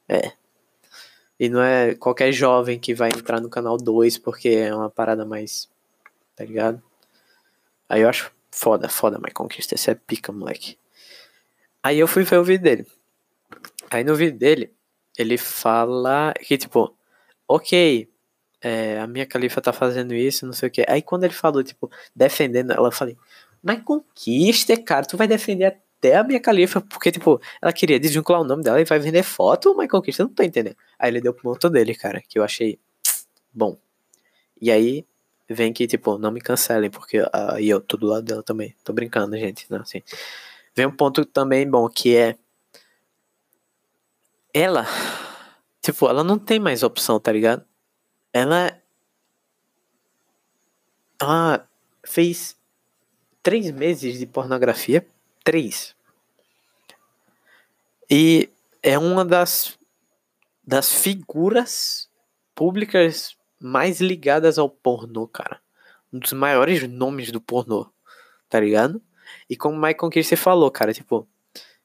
É, 0.08 0.34
e 1.40 1.50
não 1.50 1.62
é 1.62 1.96
qualquer 1.96 2.32
jovem 2.32 2.80
que 2.80 2.94
vai 2.94 3.10
entrar 3.10 3.42
no 3.42 3.50
canal 3.50 3.78
2 3.78 4.18
porque 4.18 4.50
é 4.50 4.74
uma 4.74 4.90
parada 4.90 5.26
mais. 5.26 5.70
Tá 6.36 6.44
ligado? 6.44 6.82
Aí 7.88 8.02
eu 8.02 8.10
acho 8.10 8.32
foda, 8.52 8.90
foda, 8.90 9.20
mas 9.22 9.34
conquista. 9.34 9.76
Esse 9.76 9.92
é 9.92 9.96
pica, 9.96 10.32
moleque. 10.32 10.78
Aí 11.84 12.00
eu 12.00 12.08
fui 12.08 12.24
ver 12.24 12.38
o 12.40 12.44
vídeo 12.44 12.64
dele. 12.64 12.88
Aí 13.92 14.04
no 14.04 14.16
vídeo 14.16 14.38
dele, 14.38 14.74
ele 15.18 15.38
fala 15.38 16.34
que, 16.42 16.58
tipo, 16.58 16.96
ok, 17.48 18.10
é, 18.62 19.00
a 19.00 19.08
minha 19.08 19.26
califa 19.26 19.62
tá 19.62 19.72
fazendo 19.72 20.14
isso, 20.14 20.46
não 20.46 20.54
sei 20.54 20.70
o 20.70 20.72
que. 20.72 20.86
Aí 20.88 21.02
quando 21.02 21.26
ele 21.26 21.34
falou, 21.34 21.64
tipo, 21.64 21.90
defendendo 22.16 22.72
ela, 22.72 22.92
falei, 22.92 23.18
mas 23.62 23.82
conquista, 23.84 24.76
cara, 24.82 25.06
tu 25.06 25.18
vai 25.18 25.28
defender 25.28 25.66
até 25.98 26.16
a 26.16 26.24
minha 26.24 26.40
califa, 26.40 26.82
porque, 26.82 27.12
tipo, 27.12 27.42
ela 27.62 27.74
queria 27.74 28.00
desvincular 28.00 28.42
o 28.42 28.46
nome 28.46 28.64
dela 28.64 28.80
e 28.80 28.86
vai 28.86 29.00
vender 29.00 29.24
foto, 29.24 29.76
mas 29.76 29.90
conquista, 29.90 30.24
não 30.24 30.34
tô 30.34 30.44
entendendo. 30.44 30.76
Aí 31.00 31.10
ele 31.10 31.22
deu 31.22 31.34
pro 31.34 31.44
ponto 31.44 31.70
dele, 31.70 31.96
cara, 31.96 32.22
que 32.22 32.38
eu 32.38 32.44
achei 32.44 32.80
bom. 33.54 33.78
E 34.62 34.72
aí 34.72 35.06
vem 35.50 35.74
que, 35.74 35.88
tipo, 35.88 36.18
não 36.18 36.32
me 36.32 36.42
cancelem, 36.42 36.90
porque 36.90 37.24
aí 37.32 37.70
eu 37.70 37.82
tô 37.82 37.98
do 37.98 38.08
lado 38.08 38.24
dela 38.24 38.44
também. 38.44 38.76
Tô 38.84 38.94
brincando, 38.94 39.38
gente, 39.38 39.66
não, 39.70 39.82
assim. 39.82 40.02
Vem 40.76 40.86
um 40.86 40.92
ponto 40.96 41.26
também 41.26 41.70
bom, 41.70 41.88
que 41.90 42.16
é 42.16 42.36
ela, 44.54 44.86
tipo, 45.82 46.08
ela 46.08 46.24
não 46.24 46.40
tem 46.40 46.60
mais 46.60 46.84
opção, 46.84 47.20
tá 47.20 47.32
ligado? 47.32 47.66
Ela 48.34 48.82
ela 51.22 51.68
fez 52.06 52.58
três 53.42 53.72
meses 53.72 54.20
de 54.20 54.26
pornografia 54.26 55.06
três. 55.46 55.96
E 58.10 58.50
é 58.84 59.00
uma 59.00 59.24
das, 59.24 59.80
das 60.62 60.92
figuras 60.92 62.10
públicas 62.54 63.38
mais 63.60 64.02
ligadas 64.02 64.60
ao 64.60 64.70
pornô, 64.70 65.28
cara. 65.28 65.62
Um 66.12 66.20
dos 66.20 66.34
maiores 66.34 66.88
nomes 66.90 67.32
do 67.32 67.40
pornô, 67.40 67.90
tá 68.50 68.60
ligado? 68.60 69.02
E 69.50 69.56
como 69.56 69.76
o 69.76 69.82
Michael 69.82 70.10
Kirsey 70.10 70.38
falou, 70.38 70.70
cara, 70.70 70.94
tipo, 70.94 71.28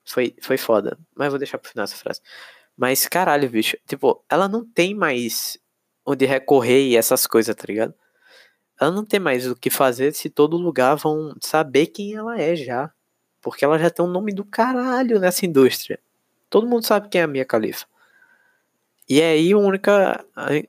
foi, 0.05 0.35
foi 0.41 0.57
foda. 0.57 0.99
Mas 1.15 1.31
vou 1.31 1.39
deixar 1.39 1.59
pro 1.59 1.71
final 1.71 1.85
essa 1.85 1.97
frase. 1.97 2.21
Mas 2.77 3.07
caralho, 3.07 3.49
bicho, 3.49 3.77
tipo, 3.87 4.25
ela 4.29 4.49
não 4.49 4.65
tem 4.65 4.95
mais 4.95 5.59
onde 6.05 6.25
recorrer 6.27 6.89
e 6.89 6.97
essas 6.97 7.27
coisas, 7.27 7.55
tá 7.55 7.65
ligado? 7.69 7.95
Ela 8.81 8.91
não 8.91 9.05
tem 9.05 9.21
mais 9.21 9.47
o 9.47 9.55
que 9.55 9.69
fazer 9.69 10.15
se 10.15 10.31
todo 10.31 10.57
lugar 10.57 10.97
vão 10.97 11.35
saber 11.43 11.89
quem 11.89 12.15
ela 12.15 12.41
é 12.41 12.57
já. 12.57 12.93
Porque 13.41 13.65
ela 13.65 13.79
já 13.79 13.91
tem 13.91 14.05
um 14.05 14.09
nome 14.09 14.33
do 14.33 14.45
caralho 14.45 15.19
nessa 15.19 15.47
indústria. 15.47 15.99
Todo 16.49 16.67
mundo 16.67 16.85
sabe 16.85 17.09
quem 17.09 17.21
é 17.21 17.25
a 17.25 17.27
Mia 17.27 17.45
Khalifa. 17.45 17.87
E 19.09 19.21
aí 19.21 19.55
o 19.55 19.61
única, 19.61 20.25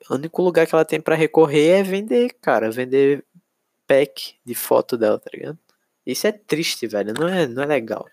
o 0.10 0.16
único 0.16 0.42
lugar 0.42 0.66
que 0.66 0.74
ela 0.74 0.86
tem 0.86 1.00
para 1.00 1.16
recorrer 1.16 1.80
é 1.80 1.84
vender, 1.84 2.36
cara, 2.42 2.72
vender 2.72 3.24
pack 3.86 4.36
de 4.46 4.56
foto 4.56 4.98
dela, 4.98 5.20
tá 5.20 5.30
ligado? 5.34 5.58
Isso 6.06 6.26
é 6.26 6.32
triste, 6.32 6.88
velho, 6.88 7.14
não 7.14 7.28
é, 7.28 7.48
não 7.48 7.62
é 7.62 7.66
legal. 7.66 8.08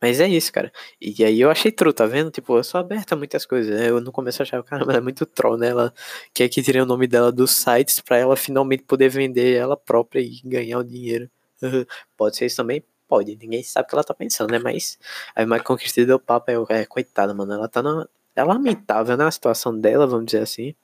Mas 0.00 0.20
é 0.20 0.28
isso, 0.28 0.52
cara. 0.52 0.70
E 1.00 1.24
aí 1.24 1.40
eu 1.40 1.50
achei 1.50 1.72
true, 1.72 1.92
tá 1.92 2.04
vendo? 2.04 2.30
Tipo, 2.30 2.58
eu 2.58 2.64
sou 2.64 2.78
aberta 2.78 3.14
a 3.14 3.18
muitas 3.18 3.46
coisas. 3.46 3.74
Né? 3.74 3.88
Eu 3.88 4.00
no 4.02 4.12
começo 4.12 4.42
achava, 4.42 4.62
caramba, 4.62 4.92
ela 4.92 4.98
é 4.98 5.00
muito 5.00 5.24
troll, 5.24 5.56
né? 5.56 5.68
Ela 5.68 5.94
quer 6.34 6.48
que 6.50 6.62
tire 6.62 6.78
o 6.80 6.86
nome 6.86 7.06
dela 7.06 7.32
dos 7.32 7.52
sites 7.52 8.00
pra 8.00 8.18
ela 8.18 8.36
finalmente 8.36 8.82
poder 8.82 9.08
vender 9.08 9.54
ela 9.56 9.78
própria 9.78 10.20
e 10.20 10.42
ganhar 10.44 10.78
o 10.78 10.84
dinheiro. 10.84 11.30
Pode 12.16 12.36
ser 12.36 12.46
isso 12.46 12.56
também? 12.56 12.84
Pode. 13.08 13.36
Ninguém 13.36 13.62
sabe 13.62 13.86
o 13.86 13.88
que 13.88 13.94
ela 13.94 14.04
tá 14.04 14.14
pensando, 14.14 14.50
né? 14.50 14.58
Mas 14.58 14.98
a 15.34 15.44
Mai 15.46 15.60
Conquista 15.60 16.04
deu 16.04 16.18
papo, 16.18 16.50
é, 16.50 16.80
é 16.80 16.86
coitada, 16.86 17.34
mano. 17.34 17.52
Ela 17.52 17.68
tá 17.68 17.82
na. 17.82 18.08
É 18.36 18.42
lamentável, 18.42 19.16
né? 19.16 19.24
A 19.26 19.30
situação 19.30 19.78
dela, 19.78 20.06
vamos 20.06 20.26
dizer 20.26 20.42
assim. 20.42 20.74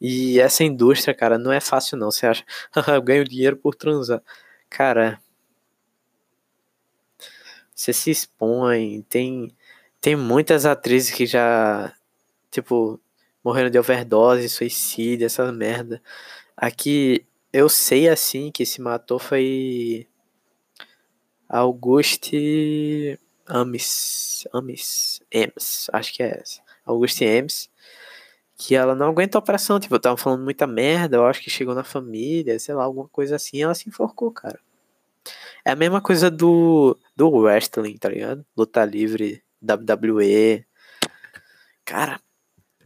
E 0.00 0.40
essa 0.40 0.64
indústria, 0.64 1.14
cara, 1.14 1.38
não 1.38 1.52
é 1.52 1.60
fácil, 1.60 1.96
não. 1.96 2.10
Você 2.10 2.26
acha, 2.26 2.44
eu 2.88 3.02
ganho 3.02 3.24
dinheiro 3.24 3.56
por 3.56 3.74
transar. 3.74 4.22
Cara, 4.68 5.20
você 7.74 7.92
se 7.92 8.10
expõe, 8.10 9.02
tem, 9.08 9.54
tem 10.00 10.16
muitas 10.16 10.64
atrizes 10.66 11.10
que 11.14 11.26
já, 11.26 11.92
tipo, 12.50 12.98
morreram 13.44 13.70
de 13.70 13.78
overdose, 13.78 14.48
suicídio, 14.48 15.26
essa 15.26 15.52
merda. 15.52 16.02
Aqui, 16.56 17.26
eu 17.52 17.68
sei 17.68 18.08
assim 18.08 18.50
que 18.50 18.66
se 18.66 18.80
matou 18.80 19.18
foi 19.18 20.08
Auguste 21.48 23.18
Ames, 23.46 24.46
Ames, 24.52 25.22
Ems, 25.32 25.88
acho 25.92 26.14
que 26.14 26.22
é 26.22 26.40
essa. 26.40 26.60
Auguste 26.84 27.24
Ems, 27.24 27.70
que 28.56 28.74
ela 28.74 28.94
não 28.94 29.08
aguenta 29.08 29.38
a 29.38 29.40
operação, 29.40 29.78
tipo, 29.78 29.94
eu 29.94 30.00
tava 30.00 30.16
falando 30.16 30.42
muita 30.42 30.66
merda, 30.66 31.16
eu 31.18 31.26
acho 31.26 31.40
que 31.42 31.50
chegou 31.50 31.74
na 31.74 31.84
família, 31.84 32.58
sei 32.58 32.74
lá, 32.74 32.84
alguma 32.84 33.08
coisa 33.08 33.36
assim, 33.36 33.62
ela 33.62 33.74
se 33.74 33.88
enforcou, 33.88 34.32
cara. 34.32 34.58
É 35.64 35.72
a 35.72 35.76
mesma 35.76 36.00
coisa 36.00 36.30
do, 36.30 36.96
do 37.16 37.28
wrestling, 37.28 37.96
tá 37.98 38.08
ligado? 38.08 38.44
Luta 38.56 38.84
livre, 38.84 39.42
WWE. 39.62 40.64
Cara, 41.84 42.20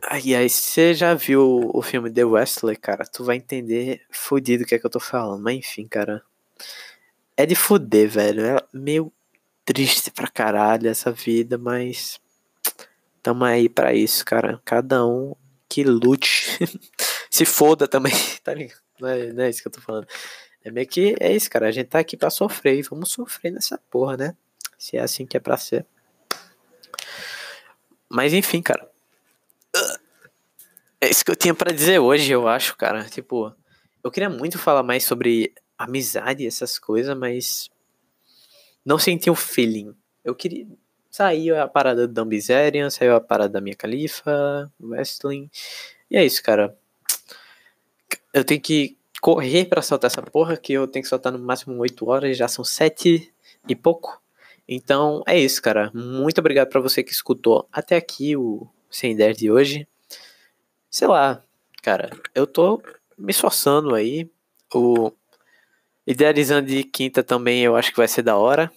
aí, 0.03 0.35
aí 0.35 0.49
você 0.49 0.95
já 0.95 1.15
viu 1.15 1.71
o 1.75 1.83
filme 1.83 2.11
The 2.11 2.25
Wrestler, 2.25 2.79
cara, 2.81 3.05
tu 3.05 3.25
vai 3.25 3.37
entender 3.37 4.03
fudido 4.11 4.65
o 4.65 4.67
que 4.67 4.75
é 4.75 4.79
que 4.79 4.87
eu 4.87 4.91
tô 4.91 5.01
falando. 5.01 5.43
Mas 5.43 5.57
enfim, 5.57 5.87
cara. 5.87 6.23
É 7.37 7.47
de 7.47 7.55
fuder, 7.55 8.09
velho. 8.09 8.45
É 8.45 8.63
meio 8.73 9.13
triste 9.65 10.11
pra 10.11 10.29
caralho 10.29 10.89
essa 10.89 11.13
vida, 11.13 11.57
mas 11.57 12.21
tamo 13.23 13.45
aí 13.45 13.69
pra 13.69 13.95
isso, 13.95 14.25
cara. 14.25 14.61
Cada 14.65 15.07
um 15.07 15.35
que 15.69 15.85
lute. 15.85 16.59
Se 17.31 17.45
foda 17.45 17.87
também, 17.87 18.13
tá 18.43 18.53
ligado? 18.53 18.81
Não 19.01 19.09
é, 19.09 19.33
não 19.33 19.45
é 19.45 19.51
isso 19.51 19.63
que 19.63 19.69
eu 19.69 19.73
tô 19.73 19.81
falando. 19.81 20.07
É 20.63 20.71
meio 20.71 20.87
que 20.87 21.17
é 21.21 21.33
isso, 21.33 21.49
cara. 21.49 21.69
A 21.69 21.71
gente 21.71 21.87
tá 21.87 22.01
aqui 22.01 22.17
pra 22.17 22.29
sofrer 22.29 22.79
e 22.79 22.83
vamos 22.83 23.11
sofrer 23.11 23.51
nessa 23.51 23.79
porra, 23.91 24.17
né? 24.17 24.37
Se 24.77 24.97
é 24.97 25.01
assim 25.01 25.25
que 25.25 25.37
é 25.37 25.41
pra 25.41 25.57
ser. 25.57 25.87
Mas 28.09 28.33
enfim, 28.35 28.61
cara. 28.61 28.91
É 31.01 31.09
isso 31.09 31.25
que 31.25 31.31
eu 31.31 31.37
tinha 31.37 31.55
para 31.55 31.73
dizer 31.73 31.99
hoje, 31.99 32.31
eu 32.31 32.47
acho, 32.47 32.77
cara. 32.77 33.05
Tipo, 33.05 33.55
eu 34.05 34.11
queria 34.11 34.29
muito 34.29 34.59
falar 34.59 34.83
mais 34.83 35.05
sobre 35.05 35.55
amizade 35.85 36.47
essas 36.47 36.79
coisas, 36.79 37.17
mas 37.17 37.71
não 38.85 38.99
senti 38.99 39.31
o 39.31 39.35
feeling. 39.35 39.95
Eu 40.25 40.35
queria. 40.35 40.67
Saiu 41.11 41.61
a 41.61 41.67
parada 41.67 42.07
do 42.07 42.15
Dumbizerian, 42.15 42.89
saiu 42.89 43.17
a 43.17 43.21
parada 43.21 43.55
da 43.55 43.61
minha 43.61 43.75
califa, 43.75 44.73
wrestling. 44.81 45.51
E 46.09 46.17
é 46.17 46.25
isso, 46.25 46.41
cara. 46.43 46.77
Eu 48.33 48.45
tenho 48.45 48.61
que 48.61 48.97
correr 49.21 49.65
para 49.65 49.83
soltar 49.83 50.09
essa 50.09 50.23
porra, 50.23 50.57
que 50.57 50.73
eu 50.73 50.87
tenho 50.87 51.03
que 51.03 51.09
soltar 51.09 51.33
no 51.33 51.39
máximo 51.39 51.77
8 51.79 52.09
horas, 52.09 52.37
já 52.37 52.47
são 52.47 52.65
7 52.65 53.33
e 53.69 53.75
pouco. 53.75 54.23
Então 54.69 55.23
é 55.27 55.37
isso, 55.37 55.61
cara. 55.61 55.91
Muito 55.93 56.39
obrigado 56.39 56.69
para 56.69 56.81
você 56.81 57.03
que 57.03 57.13
escutou 57.13 57.69
até 57.73 57.97
aqui 57.97 58.37
o 58.37 58.69
Sem 58.89 59.13
Ideia 59.13 59.35
de 59.35 59.51
hoje. 59.51 59.89
Sei 60.89 61.09
lá, 61.09 61.43
cara, 61.83 62.11
eu 62.35 62.47
tô 62.47 62.81
me 63.19 63.33
esforçando 63.33 63.95
aí. 63.95 64.31
O 64.73 65.11
Idealizando 66.11 66.67
de 66.67 66.83
quinta 66.83 67.23
também 67.23 67.63
eu 67.63 67.77
acho 67.77 67.93
que 67.93 67.97
vai 67.97 68.09
ser 68.09 68.23
da 68.23 68.37
hora. 68.37 68.69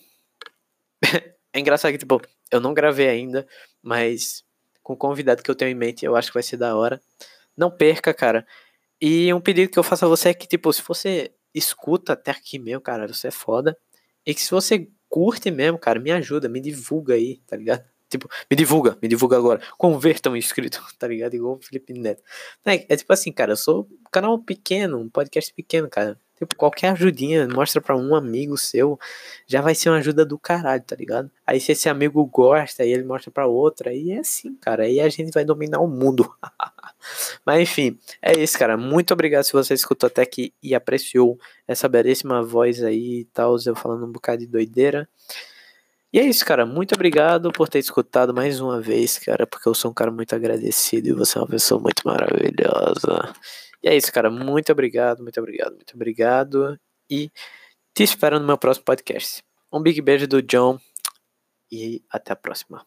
é 1.51 1.59
engraçado 1.59 1.91
que, 1.91 1.97
tipo, 1.97 2.21
eu 2.51 2.59
não 2.59 2.75
gravei 2.75 3.09
ainda, 3.09 3.47
mas 3.81 4.43
com 4.83 4.93
o 4.93 4.97
convidado 4.97 5.41
que 5.41 5.49
eu 5.49 5.55
tenho 5.55 5.71
em 5.71 5.73
mente, 5.73 6.05
eu 6.05 6.15
acho 6.15 6.27
que 6.27 6.35
vai 6.35 6.43
ser 6.43 6.57
da 6.57 6.75
hora. 6.75 7.01
Não 7.57 7.71
perca, 7.71 8.13
cara. 8.13 8.45
E 9.01 9.33
um 9.33 9.41
pedido 9.41 9.71
que 9.71 9.79
eu 9.79 9.83
faço 9.83 10.05
a 10.05 10.07
você 10.07 10.29
é 10.29 10.33
que, 10.35 10.47
tipo, 10.47 10.71
se 10.71 10.83
você 10.87 11.31
escuta 11.55 12.13
até 12.13 12.29
aqui 12.29 12.59
mesmo, 12.59 12.81
cara, 12.81 13.07
você 13.07 13.29
é 13.29 13.31
foda. 13.31 13.75
E 14.23 14.35
que 14.35 14.41
se 14.41 14.51
você 14.51 14.87
curte 15.09 15.49
mesmo, 15.49 15.79
cara, 15.79 15.99
me 15.99 16.11
ajuda, 16.11 16.47
me 16.47 16.61
divulga 16.61 17.15
aí, 17.15 17.37
tá 17.47 17.57
ligado? 17.57 17.83
Tipo, 18.11 18.29
me 18.47 18.55
divulga, 18.55 18.95
me 19.01 19.07
divulga 19.07 19.37
agora. 19.37 19.59
Converta 19.75 20.29
um 20.29 20.37
inscrito, 20.37 20.85
tá 20.99 21.07
ligado? 21.07 21.33
Igual 21.33 21.55
o 21.55 21.65
Felipe 21.65 21.93
Neto. 21.93 22.21
É, 22.63 22.93
é 22.93 22.95
tipo 22.95 23.11
assim, 23.11 23.31
cara, 23.31 23.53
eu 23.53 23.57
sou 23.57 23.89
um 23.89 24.11
canal 24.11 24.37
pequeno, 24.37 24.99
um 24.99 25.09
podcast 25.09 25.51
pequeno, 25.51 25.89
cara. 25.89 26.15
Tipo, 26.45 26.55
qualquer 26.55 26.89
ajudinha, 26.89 27.47
mostra 27.47 27.81
pra 27.81 27.95
um 27.95 28.15
amigo 28.15 28.57
seu, 28.57 28.99
já 29.47 29.61
vai 29.61 29.73
ser 29.75 29.89
uma 29.89 29.97
ajuda 29.97 30.25
do 30.25 30.37
caralho, 30.37 30.83
tá 30.83 30.95
ligado? 30.95 31.29
Aí 31.45 31.59
se 31.59 31.71
esse 31.71 31.89
amigo 31.89 32.25
gosta, 32.25 32.83
aí 32.83 32.91
ele 32.91 33.03
mostra 33.03 33.31
pra 33.31 33.47
outra, 33.47 33.89
aí 33.89 34.11
é 34.11 34.19
assim, 34.19 34.55
cara. 34.55 34.83
Aí 34.83 34.99
a 34.99 35.09
gente 35.09 35.31
vai 35.31 35.45
dominar 35.45 35.79
o 35.79 35.87
mundo. 35.87 36.33
Mas 37.45 37.61
enfim, 37.61 37.97
é 38.21 38.37
isso, 38.39 38.57
cara. 38.57 38.77
Muito 38.77 39.13
obrigado 39.13 39.43
se 39.43 39.53
você 39.53 39.73
escutou 39.73 40.07
até 40.07 40.21
aqui 40.21 40.53
e 40.61 40.75
apreciou 40.75 41.37
essa 41.67 41.87
belíssima 41.89 42.43
voz 42.43 42.83
aí 42.83 43.21
e 43.21 43.25
tal, 43.25 43.57
eu 43.65 43.75
falando 43.75 44.05
um 44.05 44.11
bocado 44.11 44.39
de 44.39 44.47
doideira. 44.47 45.07
E 46.13 46.19
é 46.19 46.23
isso, 46.23 46.45
cara. 46.45 46.63
Muito 46.63 46.93
obrigado 46.93 47.51
por 47.51 47.67
ter 47.67 47.79
escutado 47.79 48.35
mais 48.35 48.59
uma 48.59 48.79
vez, 48.79 49.17
cara, 49.17 49.47
porque 49.47 49.67
eu 49.67 49.73
sou 49.73 49.89
um 49.89 49.93
cara 49.93 50.11
muito 50.11 50.35
agradecido 50.35 51.07
e 51.07 51.11
você 51.11 51.39
é 51.39 51.41
uma 51.41 51.47
pessoa 51.47 51.81
muito 51.81 52.03
maravilhosa. 52.05 53.33
E 53.83 53.89
é 53.89 53.95
isso, 53.95 54.11
cara. 54.11 54.31
Muito 54.31 54.71
obrigado, 54.71 55.21
muito 55.21 55.39
obrigado, 55.39 55.75
muito 55.75 55.93
obrigado. 55.93 56.79
E 57.09 57.29
te 57.93 58.03
espero 58.03 58.39
no 58.39 58.47
meu 58.47 58.57
próximo 58.57 58.85
podcast. 58.85 59.43
Um 59.71 59.81
big 59.81 60.01
beijo 60.01 60.27
do 60.27 60.41
John 60.41 60.79
e 61.71 62.01
até 62.09 62.33
a 62.33 62.35
próxima. 62.35 62.85